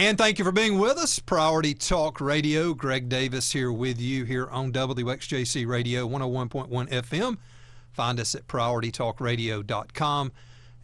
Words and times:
And 0.00 0.16
thank 0.16 0.38
you 0.38 0.46
for 0.46 0.50
being 0.50 0.78
with 0.78 0.96
us. 0.96 1.18
Priority 1.18 1.74
Talk 1.74 2.22
Radio. 2.22 2.72
Greg 2.72 3.10
Davis 3.10 3.52
here 3.52 3.70
with 3.70 4.00
you 4.00 4.24
here 4.24 4.48
on 4.48 4.72
WXJC 4.72 5.66
Radio 5.66 6.08
101.1 6.08 6.88
FM. 6.88 7.36
Find 7.92 8.18
us 8.18 8.34
at 8.34 8.46
prioritytalkradio.com. 8.46 10.32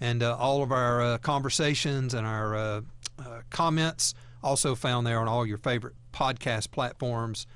And 0.03 0.23
uh, 0.23 0.37
all 0.37 0.63
of 0.63 0.71
our 0.71 1.01
uh, 1.01 1.17
conversations 1.17 2.13
and 2.13 2.27
our 2.27 2.55
uh, 2.55 2.81
uh 3.19 3.41
comments 3.49 4.13
also 4.43 4.75
found 4.75 5.07
there 5.07 5.19
on 5.19 5.29
all 5.29 5.47
your 5.47 5.57
favorite 5.57 5.95
podcast 6.13 6.71
platforms. 6.71 7.47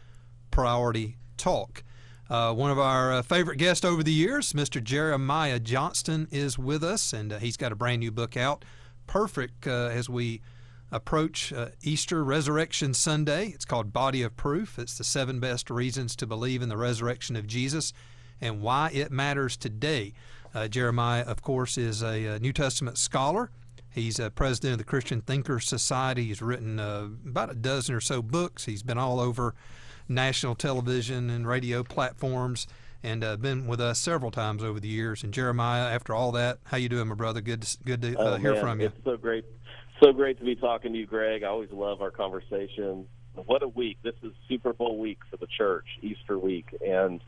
Priority 0.50 1.18
Talk. 1.36 1.84
Uh, 2.30 2.54
one 2.54 2.70
of 2.70 2.78
our 2.78 3.12
uh, 3.12 3.20
favorite 3.20 3.58
guests 3.58 3.84
over 3.84 4.02
the 4.02 4.14
years, 4.14 4.54
Mr. 4.54 4.82
Jeremiah 4.82 5.60
Johnston, 5.60 6.26
is 6.30 6.58
with 6.58 6.82
us, 6.82 7.12
and 7.12 7.30
he's 7.34 7.58
got 7.58 7.70
a 7.70 7.76
brand 7.76 8.00
new 8.00 8.10
book 8.10 8.34
out. 8.34 8.64
Perfect 9.06 9.66
as 9.66 10.08
we 10.08 10.40
approach 10.92 11.52
uh, 11.52 11.68
Easter 11.82 12.24
Resurrection 12.24 12.94
Sunday. 12.94 13.48
It's 13.48 13.64
called 13.64 13.92
Body 13.92 14.22
of 14.22 14.36
Proof. 14.36 14.78
It's 14.78 14.98
the 14.98 15.04
seven 15.04 15.40
best 15.40 15.70
reasons 15.70 16.16
to 16.16 16.26
believe 16.26 16.62
in 16.62 16.68
the 16.68 16.76
resurrection 16.76 17.36
of 17.36 17.46
Jesus 17.46 17.92
and 18.40 18.60
why 18.60 18.90
it 18.92 19.10
matters 19.10 19.56
today. 19.56 20.14
Uh, 20.54 20.66
Jeremiah, 20.68 21.22
of 21.22 21.42
course, 21.42 21.78
is 21.78 22.02
a, 22.02 22.24
a, 22.24 22.38
New 22.40 22.52
Testament 22.52 22.98
scholar. 22.98 23.50
He's 23.92 24.18
a 24.18 24.30
president 24.30 24.72
of 24.72 24.78
the 24.78 24.84
Christian 24.84 25.20
Thinkers 25.20 25.66
Society. 25.66 26.24
He's 26.26 26.42
written 26.42 26.80
uh, 26.80 27.08
about 27.26 27.50
a 27.50 27.54
dozen 27.54 27.94
or 27.94 28.00
so 28.00 28.22
books. 28.22 28.64
He's 28.64 28.82
been 28.82 28.98
all 28.98 29.20
over 29.20 29.54
national 30.08 30.56
television 30.56 31.30
and 31.30 31.46
radio 31.46 31.84
platforms 31.84 32.66
and 33.02 33.24
uh, 33.24 33.36
been 33.36 33.66
with 33.66 33.80
us 33.80 33.98
several 33.98 34.30
times 34.30 34.62
over 34.62 34.78
the 34.78 34.88
years. 34.88 35.22
And 35.22 35.32
Jeremiah, 35.32 35.88
after 35.92 36.14
all 36.14 36.32
that, 36.32 36.58
how 36.64 36.76
you 36.76 36.88
doing, 36.88 37.08
my 37.08 37.14
brother? 37.14 37.40
Good, 37.40 37.62
to, 37.62 37.78
good 37.84 38.02
to 38.02 38.18
uh, 38.18 38.22
oh, 38.22 38.36
hear 38.36 38.52
man, 38.52 38.60
from 38.60 38.80
you. 38.80 38.86
It's 38.88 39.04
so 39.04 39.16
great 39.16 39.44
so 40.02 40.12
great 40.12 40.38
to 40.38 40.44
be 40.44 40.56
talking 40.56 40.92
to 40.92 40.98
you, 40.98 41.06
Greg. 41.06 41.42
I 41.42 41.48
always 41.48 41.70
love 41.70 42.00
our 42.02 42.10
conversation. 42.10 43.06
What 43.46 43.62
a 43.62 43.68
week. 43.68 43.98
This 44.02 44.14
is 44.22 44.32
Super 44.48 44.72
Bowl 44.72 44.98
week 44.98 45.18
for 45.30 45.36
the 45.36 45.46
church, 45.46 45.86
Easter 46.02 46.38
week. 46.38 46.74
And 46.86 47.20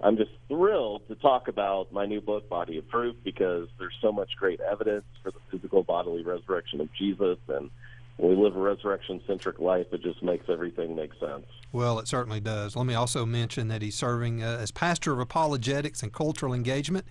I'm 0.00 0.16
just 0.16 0.30
thrilled 0.48 1.06
to 1.08 1.14
talk 1.16 1.48
about 1.48 1.92
my 1.92 2.06
new 2.06 2.20
book, 2.20 2.48
Body 2.48 2.78
of 2.78 2.88
Proof, 2.88 3.16
because 3.24 3.68
there's 3.78 3.96
so 4.00 4.12
much 4.12 4.30
great 4.38 4.60
evidence 4.60 5.04
for 5.22 5.30
the 5.30 5.38
physical 5.50 5.82
bodily 5.82 6.22
resurrection 6.22 6.80
of 6.80 6.88
Jesus. 6.94 7.38
And 7.48 7.70
we 8.18 8.34
live 8.34 8.56
a 8.56 8.60
resurrection 8.60 9.20
centric 9.26 9.58
life, 9.58 9.86
it 9.92 10.02
just 10.02 10.22
makes 10.22 10.46
everything 10.48 10.94
make 10.94 11.12
sense. 11.18 11.46
Well, 11.72 11.98
it 11.98 12.08
certainly 12.08 12.40
does. 12.40 12.76
Let 12.76 12.86
me 12.86 12.94
also 12.94 13.24
mention 13.24 13.68
that 13.68 13.82
he's 13.82 13.94
serving 13.94 14.42
uh, 14.42 14.58
as 14.60 14.70
pastor 14.70 15.12
of 15.12 15.20
apologetics 15.20 16.02
and 16.02 16.12
cultural 16.12 16.52
engagement 16.52 17.06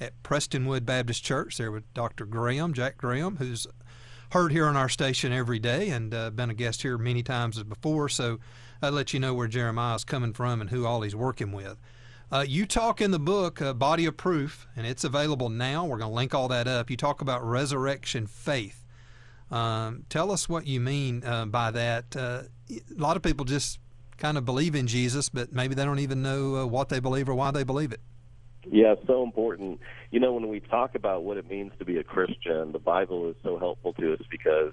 at 0.00 0.20
Prestonwood 0.22 0.84
Baptist 0.84 1.24
Church 1.24 1.56
there 1.58 1.72
with 1.72 1.92
Dr. 1.94 2.24
Graham, 2.24 2.72
Jack 2.72 2.96
Graham, 2.96 3.36
who's 3.36 3.66
heard 4.30 4.52
here 4.52 4.66
on 4.66 4.76
our 4.76 4.88
station 4.88 5.32
every 5.32 5.58
day 5.58 5.88
and 5.88 6.12
uh, 6.12 6.30
been 6.30 6.50
a 6.50 6.54
guest 6.54 6.82
here 6.82 6.98
many 6.98 7.22
times 7.22 7.62
before. 7.62 8.08
So 8.08 8.38
I'll 8.82 8.92
let 8.92 9.12
you 9.12 9.20
know 9.20 9.34
where 9.34 9.48
Jeremiah's 9.48 10.04
coming 10.04 10.32
from 10.32 10.60
and 10.60 10.70
who 10.70 10.86
all 10.86 11.02
he's 11.02 11.16
working 11.16 11.52
with. 11.52 11.80
Uh, 12.30 12.44
you 12.46 12.66
talk 12.66 13.00
in 13.00 13.10
the 13.10 13.18
book, 13.18 13.62
uh, 13.62 13.72
Body 13.72 14.04
of 14.04 14.16
Proof, 14.16 14.66
and 14.76 14.86
it's 14.86 15.02
available 15.02 15.48
now. 15.48 15.86
We're 15.86 15.96
going 15.96 16.10
to 16.10 16.14
link 16.14 16.34
all 16.34 16.48
that 16.48 16.68
up. 16.68 16.90
You 16.90 16.96
talk 16.96 17.22
about 17.22 17.42
resurrection 17.42 18.26
faith. 18.26 18.84
Um, 19.50 20.04
tell 20.10 20.30
us 20.30 20.46
what 20.46 20.66
you 20.66 20.78
mean 20.78 21.24
uh, 21.24 21.46
by 21.46 21.70
that. 21.70 22.14
Uh, 22.14 22.42
a 22.70 23.00
lot 23.00 23.16
of 23.16 23.22
people 23.22 23.46
just 23.46 23.78
kind 24.18 24.36
of 24.36 24.44
believe 24.44 24.74
in 24.74 24.86
Jesus, 24.86 25.30
but 25.30 25.54
maybe 25.54 25.74
they 25.74 25.86
don't 25.86 26.00
even 26.00 26.20
know 26.20 26.56
uh, 26.56 26.66
what 26.66 26.90
they 26.90 27.00
believe 27.00 27.30
or 27.30 27.34
why 27.34 27.50
they 27.50 27.64
believe 27.64 27.92
it. 27.92 28.00
Yeah, 28.70 28.94
so 29.06 29.22
important. 29.22 29.80
You 30.10 30.20
know, 30.20 30.32
when 30.32 30.48
we 30.48 30.60
talk 30.60 30.94
about 30.94 31.24
what 31.24 31.36
it 31.36 31.48
means 31.48 31.72
to 31.78 31.84
be 31.84 31.96
a 31.96 32.04
Christian, 32.04 32.72
the 32.72 32.78
Bible 32.78 33.28
is 33.30 33.36
so 33.42 33.58
helpful 33.58 33.92
to 33.94 34.14
us 34.14 34.20
because 34.30 34.72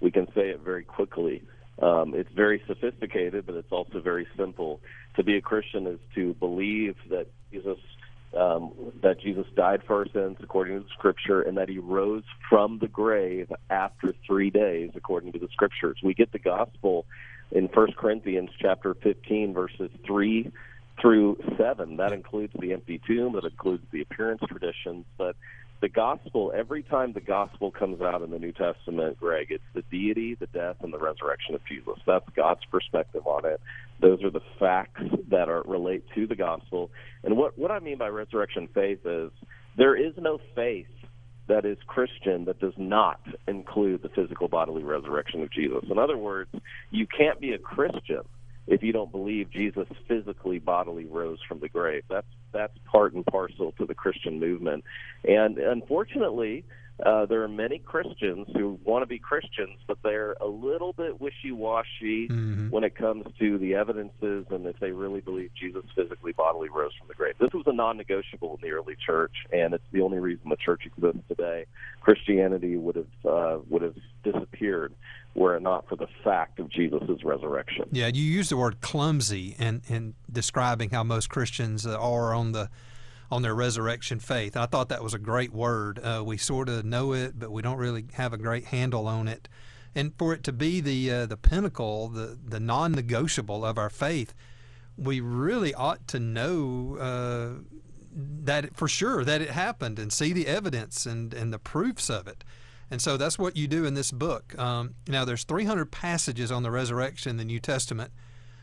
we 0.00 0.10
can 0.10 0.26
say 0.34 0.50
it 0.50 0.60
very 0.60 0.84
quickly. 0.84 1.42
Um, 1.80 2.14
it's 2.14 2.30
very 2.34 2.62
sophisticated, 2.66 3.46
but 3.46 3.56
it's 3.56 3.72
also 3.72 4.00
very 4.00 4.26
simple. 4.36 4.80
To 5.16 5.24
be 5.24 5.36
a 5.36 5.40
Christian 5.40 5.86
is 5.86 5.98
to 6.14 6.34
believe 6.34 6.96
that 7.10 7.26
Jesus 7.52 7.78
um, 8.36 8.72
that 9.02 9.20
Jesus 9.20 9.46
died 9.54 9.82
for 9.86 9.98
our 9.98 10.06
sins 10.12 10.38
according 10.42 10.76
to 10.76 10.80
the 10.80 10.90
Scripture, 10.98 11.42
and 11.42 11.56
that 11.56 11.68
He 11.68 11.78
rose 11.78 12.24
from 12.48 12.78
the 12.80 12.88
grave 12.88 13.52
after 13.70 14.12
three 14.26 14.50
days 14.50 14.90
according 14.96 15.32
to 15.32 15.38
the 15.38 15.48
Scriptures. 15.52 15.98
We 16.02 16.14
get 16.14 16.32
the 16.32 16.40
gospel 16.40 17.06
in 17.52 17.68
First 17.68 17.96
Corinthians 17.96 18.50
chapter 18.60 18.94
15, 18.94 19.54
verses 19.54 19.90
three 20.04 20.50
through 21.04 21.36
seven. 21.58 21.98
That 21.98 22.12
includes 22.12 22.54
the 22.58 22.72
empty 22.72 22.98
tomb, 23.06 23.34
that 23.34 23.44
includes 23.44 23.84
the 23.92 24.00
appearance 24.00 24.40
traditions. 24.48 25.04
But 25.18 25.36
the 25.82 25.90
gospel, 25.90 26.50
every 26.56 26.82
time 26.82 27.12
the 27.12 27.20
gospel 27.20 27.70
comes 27.70 28.00
out 28.00 28.22
in 28.22 28.30
the 28.30 28.38
New 28.38 28.52
Testament, 28.52 29.20
Greg, 29.20 29.48
it's 29.50 29.62
the 29.74 29.82
deity, 29.90 30.34
the 30.34 30.46
death, 30.46 30.76
and 30.80 30.94
the 30.94 30.98
resurrection 30.98 31.54
of 31.54 31.60
Jesus. 31.68 31.96
That's 32.06 32.24
God's 32.34 32.64
perspective 32.70 33.26
on 33.26 33.44
it. 33.44 33.60
Those 34.00 34.24
are 34.24 34.30
the 34.30 34.40
facts 34.58 35.02
that 35.28 35.50
are 35.50 35.62
relate 35.66 36.04
to 36.14 36.26
the 36.26 36.36
gospel. 36.36 36.90
And 37.22 37.36
what 37.36 37.58
what 37.58 37.70
I 37.70 37.80
mean 37.80 37.98
by 37.98 38.08
resurrection 38.08 38.66
faith 38.72 39.00
is 39.04 39.30
there 39.76 39.94
is 39.94 40.14
no 40.16 40.38
faith 40.54 40.86
that 41.48 41.66
is 41.66 41.76
Christian 41.86 42.46
that 42.46 42.60
does 42.60 42.72
not 42.78 43.20
include 43.46 44.00
the 44.00 44.08
physical 44.08 44.48
bodily 44.48 44.82
resurrection 44.82 45.42
of 45.42 45.52
Jesus. 45.52 45.84
In 45.90 45.98
other 45.98 46.16
words, 46.16 46.50
you 46.90 47.06
can't 47.06 47.38
be 47.38 47.52
a 47.52 47.58
Christian 47.58 48.22
if 48.66 48.82
you 48.82 48.92
don't 48.92 49.12
believe 49.12 49.50
Jesus 49.50 49.86
physically 50.08 50.58
bodily 50.58 51.04
rose 51.04 51.38
from 51.46 51.60
the 51.60 51.68
grave. 51.68 52.04
That's 52.08 52.26
that's 52.52 52.76
part 52.84 53.14
and 53.14 53.26
parcel 53.26 53.72
to 53.78 53.84
the 53.84 53.94
Christian 53.94 54.38
movement. 54.38 54.84
And 55.24 55.58
unfortunately, 55.58 56.64
uh, 57.04 57.26
there 57.26 57.42
are 57.42 57.48
many 57.48 57.78
Christians 57.78 58.46
who 58.54 58.78
want 58.84 59.02
to 59.02 59.06
be 59.06 59.18
Christians, 59.18 59.78
but 59.86 59.98
they're 60.04 60.36
a 60.40 60.46
little 60.46 60.92
bit 60.92 61.20
wishy-washy 61.20 62.28
mm-hmm. 62.28 62.70
when 62.70 62.84
it 62.84 62.94
comes 62.94 63.24
to 63.40 63.58
the 63.58 63.74
evidences 63.74 64.46
and 64.50 64.66
if 64.66 64.78
they 64.78 64.92
really 64.92 65.20
believe 65.20 65.50
Jesus 65.58 65.82
physically 65.96 66.32
bodily 66.32 66.68
rose 66.68 66.92
from 66.96 67.08
the 67.08 67.14
grave. 67.14 67.34
This 67.40 67.52
was 67.52 67.64
a 67.66 67.72
non-negotiable 67.72 68.58
in 68.62 68.68
the 68.68 68.74
early 68.74 68.94
church, 69.04 69.34
and 69.52 69.74
it's 69.74 69.84
the 69.90 70.02
only 70.02 70.18
reason 70.18 70.48
the 70.48 70.56
church 70.56 70.82
exists 70.86 71.26
today. 71.28 71.66
Christianity 72.00 72.76
would 72.76 72.96
have 72.96 73.26
uh, 73.28 73.58
would 73.68 73.82
have 73.82 73.96
disappeared 74.22 74.94
were 75.34 75.56
it 75.56 75.62
not 75.62 75.88
for 75.88 75.96
the 75.96 76.06
fact 76.22 76.60
of 76.60 76.68
Jesus' 76.70 77.24
resurrection. 77.24 77.86
Yeah, 77.90 78.06
you 78.06 78.22
use 78.22 78.50
the 78.50 78.56
word 78.56 78.80
clumsy 78.80 79.56
in, 79.58 79.82
in 79.88 80.14
describing 80.30 80.90
how 80.90 81.02
most 81.02 81.28
Christians 81.28 81.86
are 81.86 82.32
on 82.32 82.52
the 82.52 82.70
on 83.30 83.42
their 83.42 83.54
resurrection 83.54 84.20
faith. 84.20 84.56
I 84.56 84.66
thought 84.66 84.88
that 84.88 85.02
was 85.02 85.14
a 85.14 85.18
great 85.18 85.52
word. 85.52 85.98
Uh, 85.98 86.22
we 86.24 86.36
sort 86.36 86.68
of 86.68 86.84
know 86.84 87.12
it, 87.12 87.38
but 87.38 87.50
we 87.50 87.62
don't 87.62 87.78
really 87.78 88.06
have 88.14 88.32
a 88.32 88.38
great 88.38 88.66
handle 88.66 89.06
on 89.06 89.28
it. 89.28 89.48
And 89.94 90.12
for 90.18 90.34
it 90.34 90.42
to 90.44 90.52
be 90.52 90.80
the 90.80 91.10
uh, 91.10 91.26
the 91.26 91.36
pinnacle, 91.36 92.08
the 92.08 92.38
the 92.42 92.60
non-negotiable 92.60 93.64
of 93.64 93.78
our 93.78 93.90
faith, 93.90 94.34
we 94.96 95.20
really 95.20 95.72
ought 95.74 96.06
to 96.08 96.18
know 96.18 96.96
uh, 96.98 97.62
that 98.12 98.76
for 98.76 98.88
sure 98.88 99.24
that 99.24 99.40
it 99.40 99.50
happened 99.50 99.98
and 99.98 100.12
see 100.12 100.32
the 100.32 100.46
evidence 100.46 101.06
and 101.06 101.32
and 101.32 101.52
the 101.52 101.58
proofs 101.58 102.10
of 102.10 102.26
it. 102.26 102.44
And 102.90 103.00
so 103.00 103.16
that's 103.16 103.38
what 103.38 103.56
you 103.56 103.66
do 103.66 103.84
in 103.84 103.94
this 103.94 104.12
book. 104.12 104.56
Um, 104.58 104.94
now, 105.08 105.24
there's 105.24 105.44
300 105.44 105.90
passages 105.90 106.52
on 106.52 106.62
the 106.62 106.70
resurrection 106.70 107.30
in 107.30 107.36
the 107.38 107.44
New 107.44 107.58
Testament, 107.58 108.12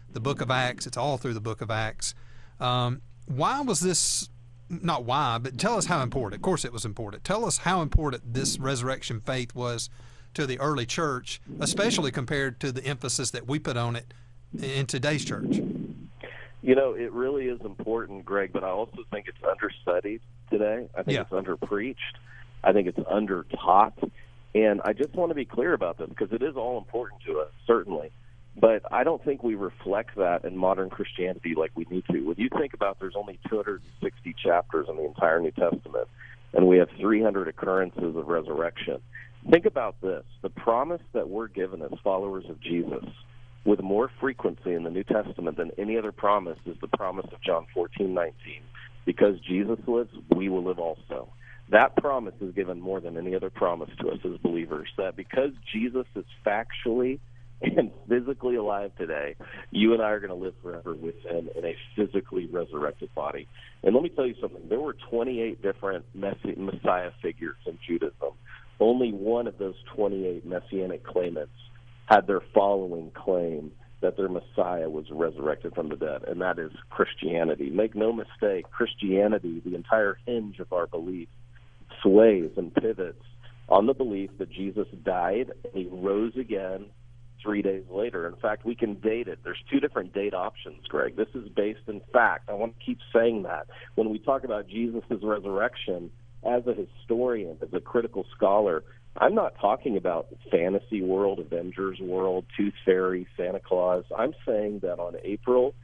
the 0.10 0.20
book 0.20 0.42
of 0.42 0.52
Acts. 0.52 0.86
It's 0.86 0.98
all 0.98 1.18
through 1.18 1.34
the 1.34 1.42
book 1.42 1.62
of 1.62 1.72
Acts. 1.72 2.14
Um, 2.60 3.02
why 3.26 3.62
was 3.62 3.80
this? 3.80 4.30
Not 4.72 5.04
why, 5.04 5.38
but 5.38 5.58
tell 5.58 5.76
us 5.76 5.88
how 5.88 6.02
important. 6.02 6.40
Of 6.40 6.42
course, 6.42 6.64
it 6.64 6.72
was 6.72 6.86
important. 6.86 7.26
Tell 7.26 7.44
us 7.44 7.58
how 7.58 7.82
important 7.82 8.34
this 8.34 8.58
resurrection 8.58 9.20
faith 9.20 9.54
was 9.54 9.90
to 10.34 10.48
the 10.48 10.58
early 10.60 10.86
church, 10.86 11.42
especially 11.60 12.10
compared 12.10 12.62
to 12.62 12.72
the 12.72 12.84
emphasis 12.86 13.32
that 13.32 13.48
we 13.48 13.60
put 13.60 13.76
on 13.76 13.98
it 13.98 14.14
in 14.58 14.86
today's 14.86 15.26
church. 15.26 15.58
You 16.62 16.76
know, 16.76 16.94
it 16.94 17.12
really 17.12 17.48
is 17.48 17.60
important, 17.62 18.24
Greg, 18.24 18.54
but 18.54 18.64
I 18.64 18.70
also 18.70 19.04
think 19.12 19.28
it's 19.28 19.44
understudied 19.44 20.22
today. 20.50 20.88
I 20.96 21.04
think 21.04 21.16
yeah. 21.16 21.22
it's 21.22 21.32
underpreached. 21.32 21.96
I 22.64 22.72
think 22.72 22.88
it's 22.88 23.00
under 23.10 23.44
taught. 23.44 23.98
And 24.54 24.82
I 24.86 24.94
just 24.94 25.14
want 25.16 25.32
to 25.32 25.36
be 25.36 25.46
clear 25.46 25.74
about 25.74 25.98
this 25.98 26.08
because 26.08 26.32
it 26.32 26.42
is 26.42 26.56
all 26.56 26.78
important 26.78 27.24
to 27.26 27.40
us, 27.40 27.52
certainly. 27.68 28.12
But 28.60 28.84
I 28.92 29.04
don't 29.04 29.24
think 29.24 29.44
we 29.44 29.56
reflect 29.56 30.16
that 30.18 30.44
in 30.44 30.58
modern 30.58 30.90
Christianity 30.90 31.56
like 31.56 31.72
we 31.76 31.86
need 31.90 32.04
to. 32.12 32.20
When 32.22 32.36
you 32.38 32.50
think 32.58 32.74
about 32.74 33.00
there's 33.00 33.16
only 33.16 33.40
260 33.50 34.36
chapters 34.44 34.88
in 34.90 34.98
the 34.98 35.06
entire 35.06 35.40
New 35.40 35.52
Testament, 35.52 36.08
and 36.54 36.68
we 36.68 36.78
have 36.78 36.90
300 37.00 37.48
occurrences 37.48 38.16
of 38.16 38.28
resurrection. 38.28 39.00
Think 39.50 39.66
about 39.66 40.00
this 40.02 40.24
the 40.42 40.50
promise 40.50 41.02
that 41.14 41.30
we're 41.30 41.48
given 41.48 41.82
as 41.82 41.92
followers 42.04 42.46
of 42.50 42.60
Jesus 42.62 43.06
with 43.64 43.82
more 43.82 44.10
frequency 44.20 44.74
in 44.74 44.84
the 44.84 44.90
New 44.90 45.04
Testament 45.04 45.58
than 45.58 45.72
any 45.78 45.98
other 45.98 46.12
promise 46.12 46.58
is 46.66 46.76
the 46.82 46.88
promise 46.88 47.28
of 47.32 47.42
John 47.42 47.68
14, 47.74 48.14
19. 48.14 48.34
Because 49.06 49.40
Jesus 49.40 49.80
lives, 49.88 50.12
we 50.36 50.50
will 50.50 50.64
live 50.64 50.80
also. 50.80 51.30
That 51.70 51.96
promise 51.96 52.34
is 52.42 52.54
given 52.54 52.82
more 52.82 53.00
than 53.00 53.18
any 53.18 53.34
other 53.34 53.50
promise 53.50 53.90
to 54.00 54.10
us 54.10 54.20
as 54.26 54.38
believers 54.40 54.90
that 54.98 55.16
because 55.16 55.52
Jesus 55.72 56.06
is 56.16 56.26
factually 56.46 57.20
and 57.62 57.92
physically 58.08 58.56
alive 58.56 58.92
today, 58.98 59.36
you 59.72 59.94
and 59.94 60.02
I 60.02 60.10
are 60.10 60.20
going 60.20 60.30
to 60.30 60.36
live 60.36 60.56
forever 60.62 60.94
with 60.94 61.16
him 61.26 61.50
in 61.56 61.66
a 61.66 61.76
physically 61.96 62.48
resurrected 62.48 63.14
body. 63.16 63.48
And 63.84 63.94
let 63.94 64.04
me 64.04 64.10
tell 64.10 64.26
you 64.26 64.36
something 64.42 64.62
there 64.70 64.80
were 64.80 64.96
28 65.10 65.62
different 65.62 66.06
Messiah 66.14 67.12
figures 67.22 67.58
in 67.66 67.78
Judaism. 67.86 68.34
Only 68.80 69.12
one 69.12 69.48
of 69.48 69.58
those 69.58 69.76
28 69.96 70.46
messianic 70.46 71.04
claimants 71.04 71.54
had 72.08 72.28
their 72.28 72.42
following 72.54 73.12
claim 73.12 73.72
that 74.02 74.18
their 74.18 74.30
Messiah 74.30 74.90
was 74.90 75.06
resurrected 75.12 75.76
from 75.76 75.90
the 75.90 75.96
dead, 75.96 76.24
and 76.28 76.42
that 76.42 76.58
is 76.58 76.72
Christianity. 76.90 77.70
Make 77.70 77.96
no 77.96 78.12
mistake, 78.12 78.70
Christianity, 78.72 79.62
the 79.64 79.76
entire 79.76 80.18
hinge 80.26 80.60
of 80.60 80.74
our 80.74 80.88
belief, 80.88 81.28
sways 82.02 82.50
and 82.58 82.74
pivots 82.74 83.24
on 83.70 83.86
the 83.86 83.94
belief 83.94 84.32
that 84.40 84.52
Jesus 84.52 84.88
died 85.04 85.52
and 85.64 85.74
he 85.74 85.88
rose 85.92 86.36
again 86.36 86.86
three 87.42 87.62
days 87.62 87.84
later. 87.90 88.28
In 88.28 88.36
fact, 88.36 88.66
we 88.66 88.76
can 88.76 88.96
date 88.96 89.28
it. 89.28 89.40
There's 89.44 89.62
two 89.72 89.80
different 89.80 90.14
date 90.14 90.34
options, 90.34 90.86
Greg. 90.88 91.16
This 91.16 91.30
is 91.34 91.48
based 91.50 91.88
in 91.88 92.02
fact. 92.14 92.50
I 92.50 92.54
want 92.54 92.78
to 92.78 92.86
keep 92.86 93.00
saying 93.14 93.44
that. 93.44 93.68
When 93.96 94.10
we 94.10 94.20
talk 94.20 94.44
about 94.44 94.68
Jesus' 94.68 95.04
resurrection, 95.22 96.12
as 96.44 96.64
a 96.68 96.74
historian, 96.74 97.58
as 97.62 97.70
a 97.74 97.80
critical 97.80 98.26
scholar, 98.36 98.84
I'm 99.18 99.36
not 99.36 99.54
talking 99.60 99.98
about 99.98 100.28
fantasy 100.50 101.02
world, 101.02 101.40
Avengers 101.40 102.00
world, 102.00 102.46
Tooth 102.58 102.74
Fairy, 102.86 103.28
Santa 103.36 103.60
Claus. 103.60 104.06
I'm 104.18 104.34
saying 104.46 104.80
that 104.84 105.00
on 105.00 105.16
April 105.24 105.76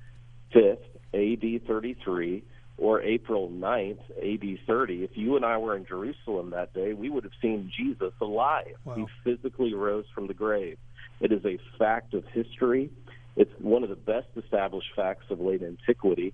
5th, 0.56 0.78
AD 1.14 1.68
33, 1.68 2.44
or 2.78 3.02
April 3.02 3.50
9th, 3.50 4.00
AD 4.22 4.60
30, 4.66 5.04
if 5.04 5.12
you 5.16 5.36
and 5.36 5.44
I 5.44 5.58
were 5.58 5.76
in 5.76 5.86
Jerusalem 5.86 6.52
that 6.52 6.74
day, 6.74 6.94
we 6.94 7.10
would 7.10 7.24
have 7.24 7.34
seen 7.42 7.72
Jesus 7.76 8.14
alive. 8.22 8.76
Wow. 8.86 8.96
He 8.96 9.06
physically 9.24 9.74
rose 9.74 10.06
from 10.14 10.28
the 10.28 10.34
grave. 10.34 10.78
It 11.20 11.32
is 11.32 11.44
a 11.46 11.60
fact 11.78 12.14
of 12.14 12.24
history. 12.34 12.90
It's 13.36 13.52
one 13.60 13.84
of 13.84 13.90
the 13.90 13.96
best 13.96 14.28
established 14.36 14.90
facts 14.96 15.26
of 15.30 15.40
late 15.40 15.62
antiquity. 15.64 16.34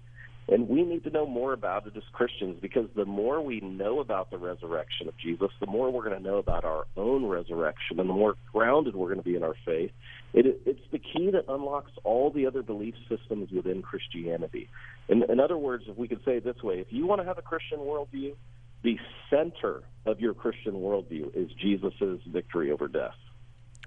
And 0.50 0.68
we 0.68 0.84
need 0.84 1.06
to 1.06 1.10
know 1.10 1.26
more 1.26 1.54
about 1.54 1.88
it 1.88 1.96
as 1.96 2.04
Christians 2.12 2.58
because 2.62 2.90
the 2.96 3.06
more 3.06 3.42
we 3.42 3.62
know 3.62 4.02
about 4.02 4.30
the 4.30 4.38
resurrection 4.38 5.08
of 5.08 5.18
Jesus, 5.18 5.50
the 5.62 5.68
more 5.68 5.90
we're 5.90 6.04
going 6.04 6.18
to 6.18 6.24
know 6.24 6.38
about 6.38 6.66
our 6.66 6.86
own 6.98 7.26
resurrection 7.26 8.00
and 8.00 8.10
the 8.10 8.14
more 8.14 8.36
grounded 8.52 8.94
we're 8.94 9.08
going 9.08 9.20
to 9.20 9.24
be 9.24 9.38
in 9.38 9.44
our 9.44 9.56
faith. 9.66 9.92
It, 10.34 10.62
it's 10.66 10.82
the 10.92 11.00
key 11.00 11.32
that 11.32 11.46
unlocks 11.48 11.92
all 12.04 12.30
the 12.30 12.46
other 12.46 12.62
belief 12.62 12.96
systems 13.08 13.52
within 13.52 13.82
Christianity. 13.82 14.70
In, 15.08 15.24
in 15.30 15.40
other 15.40 15.58
words, 15.58 15.86
if 15.88 15.96
we 15.96 16.10
could 16.10 16.24
say 16.26 16.38
it 16.38 16.44
this 16.44 16.62
way, 16.62 16.80
if 16.80 16.88
you 16.90 17.06
want 17.06 17.22
to 17.22 17.26
have 17.26 17.38
a 17.38 17.42
Christian 17.42 17.80
worldview, 17.80 18.36
the 18.82 19.00
center 19.30 19.84
of 20.06 20.20
your 20.20 20.34
Christian 20.34 20.74
worldview 20.74 21.34
is 21.34 21.50
Jesus' 21.54 22.20
victory 22.28 22.70
over 22.70 22.90
death. 22.90 23.16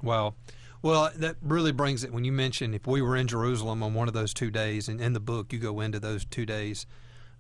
Wow. 0.03 0.35
Well, 0.87 1.11
that 1.17 1.35
really 1.43 1.73
brings 1.73 2.05
it 2.05 2.13
when 2.13 2.25
you 2.25 2.31
mentioned 2.31 2.73
if 2.73 2.87
we 2.87 3.03
were 3.03 3.17
in 3.17 3.27
Jerusalem 3.27 3.83
on 3.83 3.93
one 3.93 4.07
of 4.07 4.15
those 4.15 4.33
two 4.33 4.53
days, 4.53 4.89
and 4.89 5.01
in 5.01 5.15
the 5.15 5.21
book 5.21 5.53
you 5.53 5.59
go 5.59 5.81
into 5.81 5.99
those 5.99 6.25
two 6.25 6.47
days, 6.47 6.87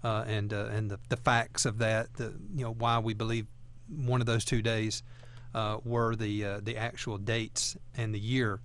uh, 0.03 0.25
and 0.27 0.53
uh, 0.53 0.67
and 0.73 0.91
the, 0.91 0.99
the 1.11 1.17
facts 1.17 1.65
of 1.65 1.79
that, 1.79 2.13
the 2.15 2.35
you 2.53 2.65
know 2.65 2.73
why 2.73 2.99
we 2.99 3.15
believe 3.15 3.47
one 3.89 4.21
of 4.21 4.27
those 4.27 4.45
two 4.45 4.63
days 4.63 5.05
uh, 5.55 5.77
were 5.85 6.17
the 6.17 6.45
uh, 6.45 6.61
the 6.61 6.77
actual 6.77 7.19
dates 7.19 7.77
and 7.97 8.13
the 8.13 8.19
year. 8.19 8.59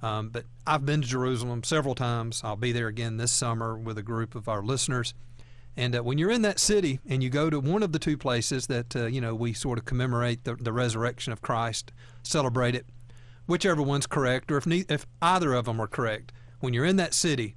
Um, 0.00 0.30
but 0.30 0.46
I've 0.66 0.86
been 0.86 1.02
to 1.02 1.06
Jerusalem 1.06 1.62
several 1.62 1.94
times. 1.94 2.40
I'll 2.42 2.56
be 2.56 2.72
there 2.72 2.88
again 2.88 3.18
this 3.18 3.30
summer 3.30 3.76
with 3.76 3.98
a 3.98 4.02
group 4.02 4.34
of 4.34 4.48
our 4.48 4.62
listeners. 4.62 5.12
And 5.76 5.94
uh, 5.96 6.02
when 6.02 6.16
you're 6.16 6.30
in 6.30 6.40
that 6.42 6.58
city 6.58 6.98
and 7.06 7.22
you 7.22 7.28
go 7.28 7.50
to 7.50 7.60
one 7.60 7.82
of 7.82 7.92
the 7.92 7.98
two 7.98 8.16
places 8.16 8.68
that 8.68 8.96
uh, 8.96 9.04
you 9.04 9.20
know 9.20 9.34
we 9.34 9.52
sort 9.52 9.76
of 9.76 9.84
commemorate 9.84 10.44
the, 10.44 10.54
the 10.54 10.72
resurrection 10.72 11.34
of 11.34 11.42
Christ, 11.42 11.92
celebrate 12.22 12.74
it, 12.74 12.86
whichever 13.46 13.82
one's 13.82 14.06
correct, 14.06 14.50
or 14.50 14.56
if 14.56 14.66
ne- 14.66 14.86
if 14.88 15.06
either 15.20 15.52
of 15.54 15.66
them 15.66 15.80
are 15.80 15.86
correct, 15.86 16.32
when 16.60 16.72
you're 16.72 16.84
in 16.84 16.96
that 16.96 17.14
city 17.14 17.56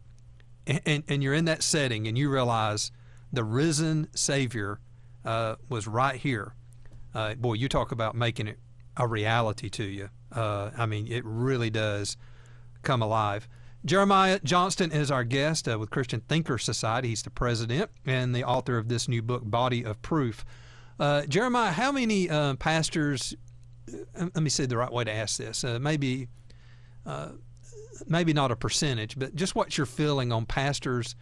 and, 0.66 0.82
and, 0.86 1.04
and 1.08 1.24
you're 1.24 1.34
in 1.34 1.46
that 1.46 1.64
setting 1.64 2.08
and 2.08 2.18
you 2.18 2.30
realize 2.30 2.92
the 3.32 3.44
risen 3.44 4.08
Savior 4.16 4.80
uh, 5.26 5.56
was 5.70 5.88
right 5.88 6.16
here, 6.16 6.54
uh, 7.14 7.36
boy, 7.36 7.54
you 7.54 7.70
talk 7.70 7.92
about 7.92 8.16
making 8.16 8.48
it 8.48 8.60
a 8.98 9.08
reality 9.08 9.70
to 9.70 9.84
you. 9.84 10.10
Uh, 10.32 10.72
I 10.78 10.86
mean, 10.86 11.08
it 11.08 11.24
really 11.26 11.70
does 11.70 12.18
come 12.82 13.02
alive. 13.02 13.48
Jeremiah 13.86 14.40
Johnston 14.44 14.92
is 14.92 15.12
our 15.12 15.24
guest 15.24 15.68
uh, 15.68 15.80
with 15.80 15.90
Christian 15.90 16.22
Thinker 16.28 16.58
Society. 16.58 17.10
He's 17.10 17.22
the 17.22 17.30
president 17.30 17.90
and 18.06 18.36
the 18.36 18.44
author 18.44 18.78
of 18.78 18.90
this 18.90 19.08
new 19.08 19.22
book, 19.22 19.44
Body 19.46 19.86
of 19.86 20.02
Proof. 20.02 20.44
Uh, 21.00 21.26
Jeremiah, 21.26 21.72
how 21.72 21.92
many 21.92 22.30
uh, 22.30 22.56
pastors? 22.56 23.36
Let 24.18 24.36
me 24.36 24.50
say 24.50 24.66
the 24.66 24.78
right 24.78 24.92
way 24.92 25.04
to 25.04 25.12
ask 25.12 25.38
this. 25.38 25.64
Uh, 25.64 25.80
maybe, 25.80 26.28
uh, 27.06 27.30
maybe 28.08 28.34
not 28.34 28.52
a 28.52 28.56
percentage, 28.56 29.18
but 29.18 29.36
just 29.36 29.56
what 29.56 29.78
you're 29.78 29.86
feeling 29.86 30.32
on 30.32 30.46
pastors 30.46 31.16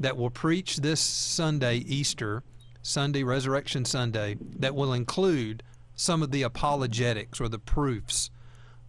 that 0.00 0.16
will 0.16 0.30
preach 0.30 0.76
this 0.78 1.00
Sunday, 1.00 1.76
Easter 1.78 2.42
Sunday, 2.82 3.22
Resurrection 3.22 3.84
Sunday, 3.84 4.36
that 4.58 4.74
will 4.74 4.92
include 4.92 5.62
some 5.94 6.22
of 6.22 6.30
the 6.30 6.42
apologetics 6.42 7.40
or 7.40 7.48
the 7.48 7.58
proofs 7.58 8.30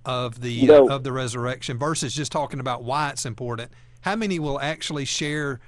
of 0.05 0.41
the 0.41 0.51
You 0.51 0.67
know- 0.67 0.87
uh, 0.89 0.95
of 0.95 1.03
the 1.03 1.11
resurrection 1.11 1.77
versus 1.77 2.15
just 2.15 2.31
talking 2.31 2.59
about 2.59 2.83
why 2.83 3.09
it's 3.09 3.25
important. 3.25 3.71
How 4.01 4.15
many 4.15 4.39
will 4.39 4.59
actually 4.59 5.05
share 5.05 5.59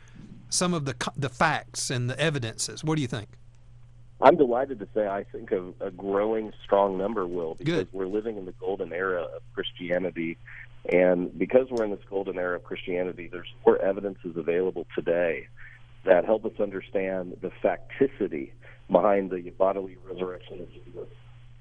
some 0.49 0.73
of 0.73 0.85
the 0.85 0.95
the 1.17 1.29
facts 1.29 1.89
and 1.89 2.09
the 2.09 2.19
evidences? 2.19 2.83
What 2.83 2.95
do 2.95 3.01
you 3.01 3.07
think? 3.07 3.29
I'm 4.21 4.35
delighted 4.35 4.79
to 4.79 4.87
say 4.93 5.07
I 5.07 5.23
think 5.23 5.51
a, 5.51 5.73
a 5.81 5.91
growing 5.91 6.51
strong 6.63 6.97
number 6.97 7.25
will 7.25 7.55
because 7.55 7.73
Good. 7.73 7.87
we're 7.91 8.07
living 8.07 8.37
in 8.37 8.45
the 8.45 8.53
golden 8.53 8.93
era 8.93 9.23
of 9.23 9.41
Christianity. 9.53 10.37
And 10.91 11.37
because 11.37 11.67
we're 11.69 11.85
in 11.85 11.91
this 11.91 11.99
golden 12.09 12.37
era 12.37 12.55
of 12.55 12.63
Christianity, 12.63 13.29
there's 13.31 13.53
more 13.65 13.79
evidences 13.81 14.35
available 14.35 14.87
today 14.95 15.47
that 16.05 16.25
help 16.25 16.45
us 16.45 16.53
understand 16.59 17.37
the 17.41 17.51
facticity 17.63 18.51
behind 18.91 19.31
the 19.31 19.51
bodily 19.57 19.97
resurrection 20.09 20.61
of 20.61 20.71
Jesus 20.71 21.07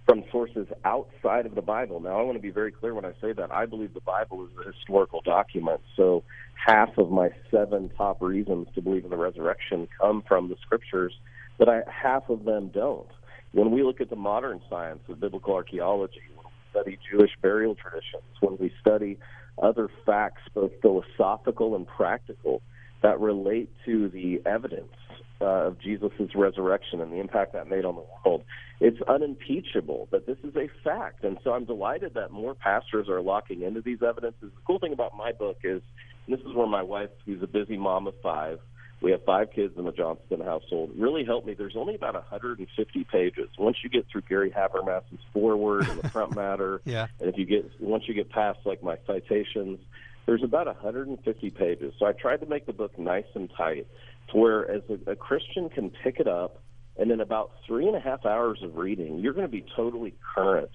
from 0.06 0.24
sources 0.32 0.66
outside 0.84 1.46
of 1.46 1.54
the 1.54 1.62
Bible. 1.62 2.00
Now, 2.00 2.18
I 2.18 2.22
want 2.22 2.36
to 2.36 2.42
be 2.42 2.50
very 2.50 2.72
clear 2.72 2.94
when 2.94 3.04
I 3.04 3.12
say 3.20 3.32
that. 3.32 3.52
I 3.52 3.66
believe 3.66 3.94
the 3.94 4.00
Bible 4.00 4.44
is 4.44 4.50
a 4.60 4.72
historical 4.72 5.20
document. 5.20 5.80
So, 5.96 6.24
half 6.54 6.98
of 6.98 7.10
my 7.10 7.28
seven 7.50 7.90
top 7.96 8.20
reasons 8.20 8.66
to 8.74 8.82
believe 8.82 9.04
in 9.04 9.10
the 9.10 9.16
resurrection 9.16 9.86
come 10.00 10.24
from 10.26 10.48
the 10.48 10.56
scriptures, 10.62 11.12
but 11.60 11.68
I, 11.68 11.82
half 11.86 12.30
of 12.30 12.44
them 12.44 12.70
don't. 12.72 13.06
When 13.52 13.70
we 13.70 13.82
look 13.82 14.00
at 14.00 14.08
the 14.08 14.16
modern 14.16 14.60
science 14.70 15.00
of 15.08 15.20
biblical 15.20 15.54
archaeology, 15.54 16.22
when 16.34 16.46
we 16.46 16.70
study 16.70 16.98
Jewish 17.12 17.30
burial 17.42 17.74
traditions, 17.74 18.24
when 18.40 18.56
we 18.58 18.72
study 18.80 19.18
other 19.62 19.90
facts, 20.06 20.40
both 20.54 20.72
philosophical 20.80 21.76
and 21.76 21.86
practical, 21.86 22.62
that 23.02 23.20
relate 23.20 23.70
to 23.84 24.08
the 24.08 24.40
evidence 24.46 24.94
uh, 25.42 25.66
of 25.66 25.78
Jesus' 25.78 26.34
resurrection 26.34 27.02
and 27.02 27.12
the 27.12 27.16
impact 27.16 27.52
that 27.52 27.68
made 27.68 27.84
on 27.84 27.94
the 27.94 28.04
world, 28.24 28.42
it's 28.80 29.00
unimpeachable 29.06 30.08
that 30.12 30.26
this 30.26 30.38
is 30.42 30.56
a 30.56 30.68
fact. 30.82 31.24
And 31.24 31.36
so 31.44 31.52
I'm 31.52 31.66
delighted 31.66 32.14
that 32.14 32.30
more 32.30 32.54
pastors 32.54 33.06
are 33.10 33.20
locking 33.20 33.62
into 33.62 33.82
these 33.82 34.02
evidences. 34.02 34.50
The 34.54 34.62
cool 34.66 34.78
thing 34.78 34.94
about 34.94 35.14
my 35.14 35.32
book 35.32 35.58
is, 35.62 35.82
this 36.26 36.40
is 36.40 36.54
where 36.54 36.66
my 36.66 36.82
wife, 36.82 37.10
who's 37.26 37.42
a 37.42 37.46
busy 37.46 37.76
mom 37.76 38.06
of 38.06 38.14
five, 38.22 38.60
we 39.00 39.10
have 39.12 39.24
five 39.24 39.52
kids 39.52 39.74
in 39.78 39.84
the 39.84 39.92
Johnston 39.92 40.40
household, 40.40 40.90
really 40.96 41.24
helped 41.24 41.46
me. 41.46 41.54
There's 41.54 41.76
only 41.76 41.94
about 41.94 42.14
150 42.14 43.04
pages. 43.04 43.48
Once 43.58 43.78
you 43.82 43.88
get 43.90 44.06
through 44.10 44.22
Gary 44.22 44.50
Habermas's 44.50 45.20
foreword 45.32 45.88
and 45.88 46.00
the 46.00 46.08
front 46.10 46.34
matter, 46.36 46.82
Yeah. 46.84 47.06
and 47.18 47.28
if 47.28 47.38
you 47.38 47.46
get 47.46 47.70
once 47.80 48.04
you 48.06 48.14
get 48.14 48.30
past 48.30 48.58
like 48.64 48.82
my 48.82 48.96
citations, 49.06 49.78
there's 50.26 50.42
about 50.42 50.66
150 50.66 51.50
pages. 51.50 51.94
So 51.98 52.06
I 52.06 52.12
tried 52.12 52.40
to 52.40 52.46
make 52.46 52.66
the 52.66 52.72
book 52.72 52.98
nice 52.98 53.24
and 53.34 53.50
tight, 53.56 53.86
to 54.32 54.36
where 54.36 54.70
as 54.70 54.82
a, 54.90 55.12
a 55.12 55.16
Christian 55.16 55.70
can 55.70 55.90
pick 55.90 56.20
it 56.20 56.28
up, 56.28 56.62
and 56.98 57.10
in 57.10 57.20
about 57.20 57.52
three 57.66 57.86
and 57.86 57.96
a 57.96 58.00
half 58.00 58.26
hours 58.26 58.62
of 58.62 58.76
reading, 58.76 59.18
you're 59.20 59.32
going 59.32 59.46
to 59.46 59.50
be 59.50 59.64
totally 59.74 60.14
current 60.34 60.70